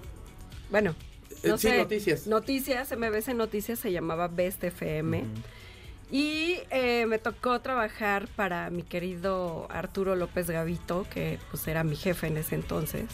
[0.72, 0.96] bueno,
[1.44, 2.26] Eh, no sí, sé, noticias.
[2.26, 5.24] Noticias, MBS Noticias se llamaba Best FM.
[6.12, 11.96] Y eh, me tocó trabajar para mi querido Arturo López Gavito, que pues era mi
[11.96, 13.06] jefe en ese entonces.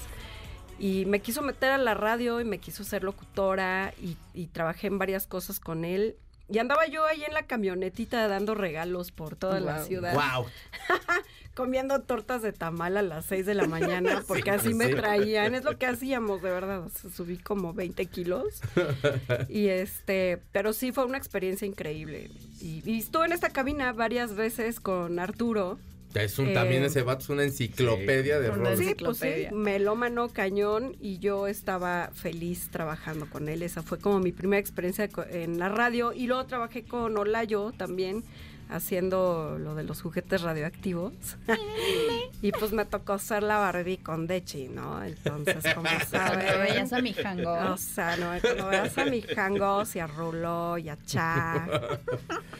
[0.80, 4.88] Y me quiso meter a la radio y me quiso ser locutora y, y trabajé
[4.88, 6.16] en varias cosas con él.
[6.52, 10.46] Y andaba yo ahí en la camionetita dando regalos por toda la ciudad, ¡Wow!
[11.54, 15.56] comiendo tortas de tamal a las 6 de la mañana, porque así me traían.
[15.56, 16.80] Es lo que hacíamos, de verdad.
[16.86, 18.62] o sea, subí como 20 kilos.
[19.50, 22.30] Y este, pero sí fue una experiencia increíble.
[22.60, 25.78] Y, y estuve en esta cabina varias veces con Arturo.
[26.14, 28.80] Es un, Eh, también ese vato es una enciclopedia de Una rock.
[28.80, 29.52] Sí, pues sí, enciclopedia.
[29.52, 33.64] melómano cañón y yo estaba feliz trabajando con él.
[33.64, 38.24] Esa fue como mi primera experiencia en la radio y luego trabajé con Olayo también
[38.70, 41.14] haciendo lo de los juguetes radioactivos.
[42.42, 45.04] y pues me tocó ser la Barbie con Dechi, ¿no?
[45.04, 47.52] Entonces, como Cuando sabes, veías a mi jango.
[47.74, 51.68] o sea, no, cuando veas a mis jangos y a Rulo y a Cha.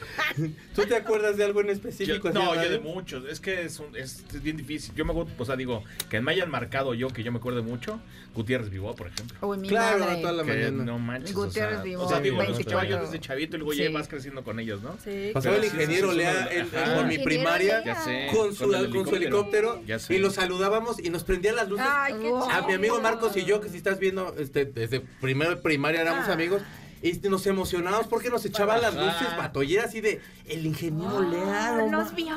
[0.76, 2.28] ¿Tú te acuerdas de algo en Yo- específico?
[2.30, 3.26] así no, yo de muchos.
[3.30, 4.94] Es que es, un- es, es bien difícil.
[4.96, 7.64] Yo me acuerdo, o sea, digo, que me hayan marcado yo, que yo me acuerdo
[7.64, 8.00] mucho,
[8.34, 9.38] Gutiérrez Vivó, por ejemplo.
[9.48, 10.22] Uy, mi Claro, madre.
[10.22, 10.84] toda la Que mañana.
[10.86, 11.34] no manches.
[11.36, 12.60] Gutiérrez o sea, Vivó, o sea, digo, los 24.
[12.80, 13.84] escuchaba yo desde chavito y luego Sí.
[13.84, 14.98] ya vas creciendo con ellos, ¿no?
[15.04, 15.32] Sí.
[15.34, 17.84] Pasaba el ingeniero Lea por mi Ingeniero primaria.
[17.86, 18.28] Ya sé.
[18.34, 20.16] con su, el con su helicóptero Ya sé.
[20.16, 21.86] y lo saludábamos y nos prendían las luces.
[21.90, 22.32] Ay, qué.
[22.52, 23.02] A mi amigo.
[23.02, 26.34] Marcos y yo, que si estás viendo, este, desde primero primaria éramos Ah.
[26.34, 26.62] amigos,
[27.04, 29.36] Y nos emocionamos porque nos echaban las luces, Ah.
[29.36, 32.36] era así de, el ingeniero no nos vio.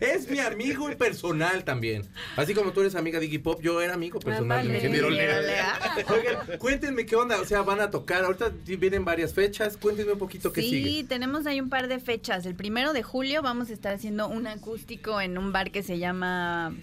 [0.00, 2.02] Es mi amigo y personal también.
[2.36, 5.46] Así como tú eres amiga de Iggy Pop, yo era amigo personal del ingeniero Leal.
[5.46, 5.78] Leal.
[6.10, 7.40] Oigan, cuéntenme qué onda.
[7.40, 8.24] O sea, van a tocar.
[8.24, 9.76] Ahorita sí vienen varias fechas.
[9.76, 11.04] Cuéntenme un poquito qué Sí, sigue.
[11.04, 12.46] tenemos ahí un par de fechas.
[12.46, 15.98] El primero de julio vamos a estar haciendo un acústico en un bar que se
[15.98, 16.74] llama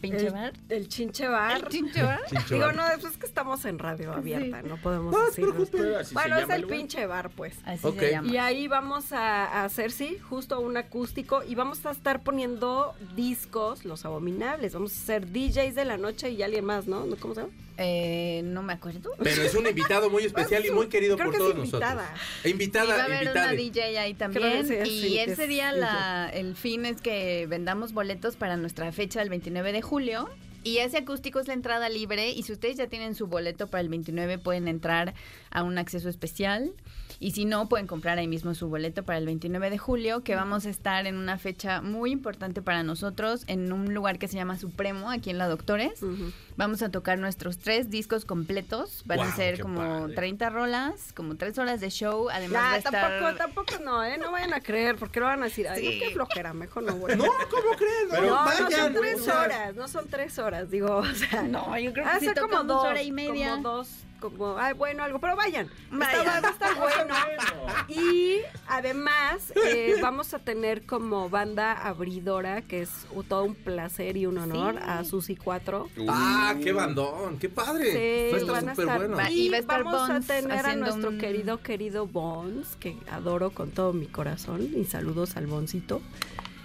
[0.00, 0.52] Pinche El, Bar.
[0.68, 1.56] el chinche bar.
[1.56, 2.20] ¿El Chinche Bar?
[2.28, 2.76] Chinche Digo, bar.
[2.76, 5.54] no, pues es que estamos en radio abierta, no podemos No, decirlo.
[5.98, 6.76] Así se Bueno, es el lugar.
[6.78, 7.56] pinche bar, pues.
[7.64, 7.98] Así Ok.
[7.98, 8.28] se llama.
[8.32, 12.94] Y ahí vamos a, a hacer, sí, justo un acústico y vamos a estar poniendo
[13.16, 14.74] discos, los abominables.
[14.74, 17.04] Vamos a hacer DJs de la noche y alguien más, ¿no?
[17.06, 17.16] ¿No?
[17.16, 17.52] ¿Cómo se llama?
[17.78, 19.10] Eh, no me acuerdo.
[19.22, 21.94] Pero es un invitado muy especial y muy querido Creo por que es todos invitada.
[22.10, 22.20] nosotros.
[22.44, 23.46] E Invitada, va a haber invitada.
[23.46, 24.42] una DJ ahí también.
[24.42, 28.36] Creo que sí, y sí, ese es día la, el fin es que vendamos boletos
[28.36, 30.28] para nuestra fecha del 29 de julio.
[30.64, 32.30] Y ese acústico es la entrada libre.
[32.30, 35.14] Y si ustedes ya tienen su boleto para el 29, pueden entrar
[35.50, 36.72] a un acceso especial.
[37.20, 40.34] Y si no, pueden comprar ahí mismo su boleto para el 29 de julio, que
[40.34, 44.34] vamos a estar en una fecha muy importante para nosotros, en un lugar que se
[44.36, 46.02] llama Supremo, aquí en La Doctores.
[46.02, 46.32] Ujú.
[46.56, 49.02] Vamos a tocar nuestros tres discos completos.
[49.04, 50.14] Van a ser como padre.
[50.14, 52.30] 30 rolas, como tres horas de show.
[52.30, 52.92] Además va a Nah, estar...
[53.20, 54.16] tampoco, tampoco no, ¿eh?
[54.16, 55.98] No vayan a creer, porque lo van a decir, ay, Sí.
[56.00, 57.12] no, qué flojera, mejor no voy.
[57.16, 58.06] No, ¿cómo crees?
[58.10, 61.42] Pero- no, no son tres horas, no son tres horas, digo, o sea.
[61.42, 63.50] No, yo creo que a sí como dos, hora y media.
[63.50, 63.88] Como dos,
[64.20, 65.68] como, ay, bueno, algo, pero vayan.
[65.90, 66.18] Vayan.
[66.26, 67.14] Está- va a estar bueno.
[67.88, 68.38] Y
[68.68, 72.90] además eh, vamos a tener como banda abridora, que es
[73.28, 74.80] todo un placer y un honor, Sí.
[74.82, 75.88] a Susi 4.
[76.08, 77.92] Ah, qué bandón, qué padre.
[77.92, 78.98] Sí, va a estar van a súper estar.
[78.98, 79.16] bueno.
[79.16, 82.06] Va- Y, y va a estar vamos Bones a tener a nuestro un- querido, querido
[82.06, 84.68] Bones, que adoro con todo mi corazón.
[84.76, 86.00] Y saludos al Boncito.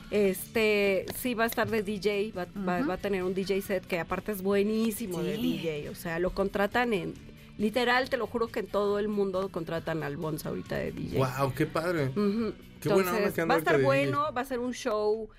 [0.09, 4.33] Este, sí, va a estar de DJ, va, a tener un DJ set que aparte
[4.33, 5.37] es buenísimo de.
[5.37, 5.89] DJ.
[5.89, 7.13] O sea, lo contratan en.
[7.61, 11.19] Literal, te lo juro que en todo el mundo contratan al Bones ahorita de DJ.
[11.19, 12.11] Wow, qué padre.
[12.11, 15.29] Qué buena Entonces, que anda va a estar bueno, va a ser un show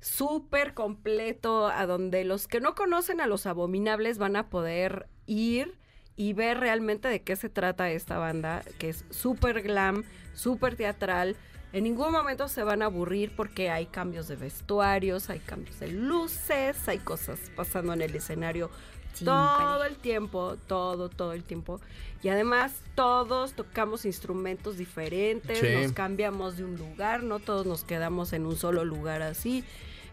[0.00, 5.76] súper completo a donde los que no conocen a los abominables van a poder ir
[6.16, 11.36] y ver realmente de qué se trata esta banda, que es súper glam, súper teatral.
[11.74, 15.88] En ningún momento se van a aburrir porque hay cambios de vestuarios, hay cambios de
[15.88, 18.70] luces, hay cosas pasando en el escenario
[19.24, 21.80] todo el tiempo, todo, todo el tiempo.
[22.22, 25.66] Y además todos tocamos instrumentos diferentes, Sí.
[25.82, 29.64] nos cambiamos de un lugar, no todos nos quedamos en un solo lugar así.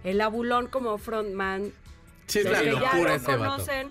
[0.03, 1.71] El abulón como frontman,
[2.27, 3.25] Sí, los que ya lo vato.
[3.25, 3.89] conocen,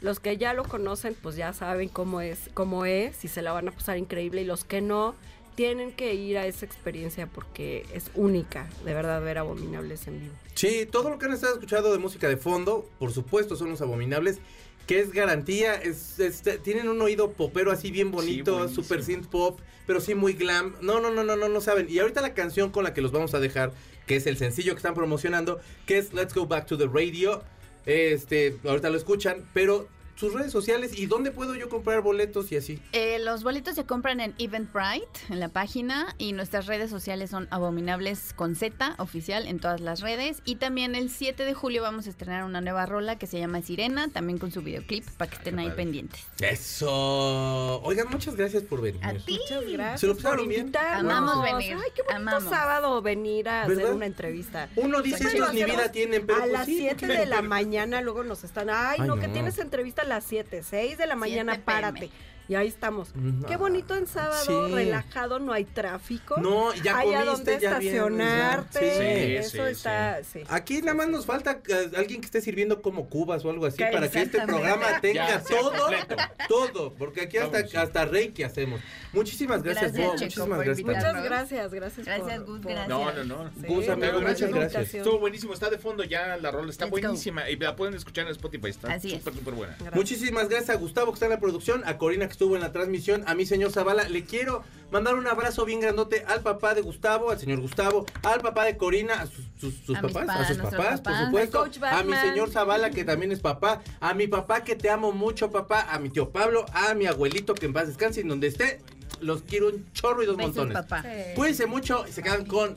[0.00, 3.52] los que ya lo conocen, pues ya saben cómo es, cómo es, y se la
[3.52, 5.14] van a pasar increíble, y los que no,
[5.54, 10.34] tienen que ir a esa experiencia porque es única, de verdad, ver abominables en vivo.
[10.60, 13.80] Sí, todo lo que han estado escuchando de música de fondo, por supuesto, son los
[13.80, 14.40] abominables.
[14.86, 19.58] Que es garantía, es, es- tienen un oído popero así bien bonito, super synth pop,
[19.86, 20.74] pero sí muy glam.
[20.82, 21.86] No, no, no, no, no, no saben.
[21.88, 23.72] Y ahorita la canción con la que los vamos a dejar,
[24.06, 27.42] que es el sencillo que están promocionando, que es Let's Go Back to the Radio.
[27.86, 29.88] Este, ahorita lo escuchan, pero
[30.20, 32.78] sus redes sociales y dónde puedo yo comprar boletos y así.
[32.92, 37.48] Eh, los boletos se compran en Eventbrite, en la página, y nuestras redes sociales son
[37.50, 40.42] abominables con Z, oficial, en todas las redes.
[40.44, 43.62] Y también el 7 de julio vamos a estrenar una nueva rola que se llama
[43.62, 45.76] Sirena, también con su videoclip, para que estén ahí padre.
[45.84, 46.20] pendientes.
[46.40, 47.80] Eso.
[47.82, 49.00] Oigan, muchas gracias por venir.
[49.04, 49.38] A ti.
[49.40, 50.72] Muchas gracias ¿Se lo pasaron bien?
[50.76, 52.44] Amamos venir, Ay, qué bonito amamos.
[52.44, 54.68] sábado venir a hacer una entrevista.
[54.76, 57.26] Uno dice, ellos ni hacemos vida tienen, pero a pues las sí, 7 porque- de
[57.26, 60.98] la mañana luego nos están, ay, Ay, no, que tienes entrevista a las 7, 6
[60.98, 62.10] de la mañana, 7 párate.
[62.50, 63.10] Y ahí estamos.
[63.46, 64.74] Qué bonito en sábado, sí.
[64.74, 66.36] relajado, no hay tráfico.
[66.40, 68.80] No, ya hay a comiste, dónde ya vienes, estacionarte.
[68.80, 70.40] Sí, eso sí, está, sí.
[70.48, 73.76] Aquí nada más nos falta eh, alguien que esté sirviendo como cubas o algo así
[73.76, 76.16] Que para que este programa tenga Ya, todo, completo.
[76.48, 77.74] todo, porque aquí hasta, Vamos.
[77.76, 78.80] hasta Reiki hacemos.
[79.12, 80.86] Muchísimas gracias, Gracias, Bo, Checo, muchísimas gracias.
[80.86, 82.06] Muchas gracias, gracias.
[82.06, 82.88] Gracias, por- Gus, por- gracias.
[82.88, 83.50] No, no, no.
[83.60, 84.50] Sí, Gus, amigo, gracias.
[84.50, 85.02] invitación.
[85.04, 87.00] Estuvo buenísimo, está de fondo ya la rola, está Let's go.
[87.00, 89.18] buenísima y la pueden escuchar en Spotify, está Así es.
[89.18, 89.74] súper, súper buena.
[89.74, 89.94] Gracias.
[89.94, 92.72] Muchísimas gracias a Gustavo que está en la producción, a Corina que estuvo en la
[92.72, 94.08] transmisión, a mi señor Zavala.
[94.08, 98.40] Le quiero mandar un abrazo bien grandote al papá de Gustavo, al señor Gustavo, al
[98.40, 101.12] papá de Corina, a sus, sus- sus A mis papás, pa- a sus papás, por
[101.26, 105.12] supuesto, a mi señor Zavala que también es papá, a mi papá que te amo
[105.12, 108.46] mucho, papá, a mi tío Pablo, a mi abuelito que en paz descanse y donde
[108.46, 108.80] esté,
[109.20, 110.78] los quiero un chorro y dos Besos, montones.
[110.82, 111.02] papá.
[111.02, 111.34] Sí.
[111.36, 112.74] Cuídense mucho y se quedan con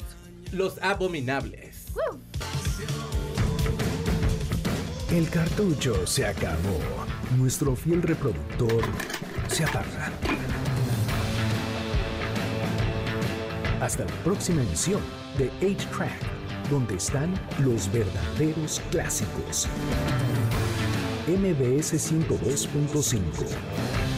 [0.52, 1.86] los abominables.
[5.10, 6.80] El cartucho se acabó.
[7.38, 8.84] Nuestro fiel reproductor
[13.82, 15.00] Hasta la próxima emisión
[15.38, 16.10] de 8-Track,
[16.72, 19.68] donde están los verdaderos clásicos.
[21.28, 24.13] MBS 102.5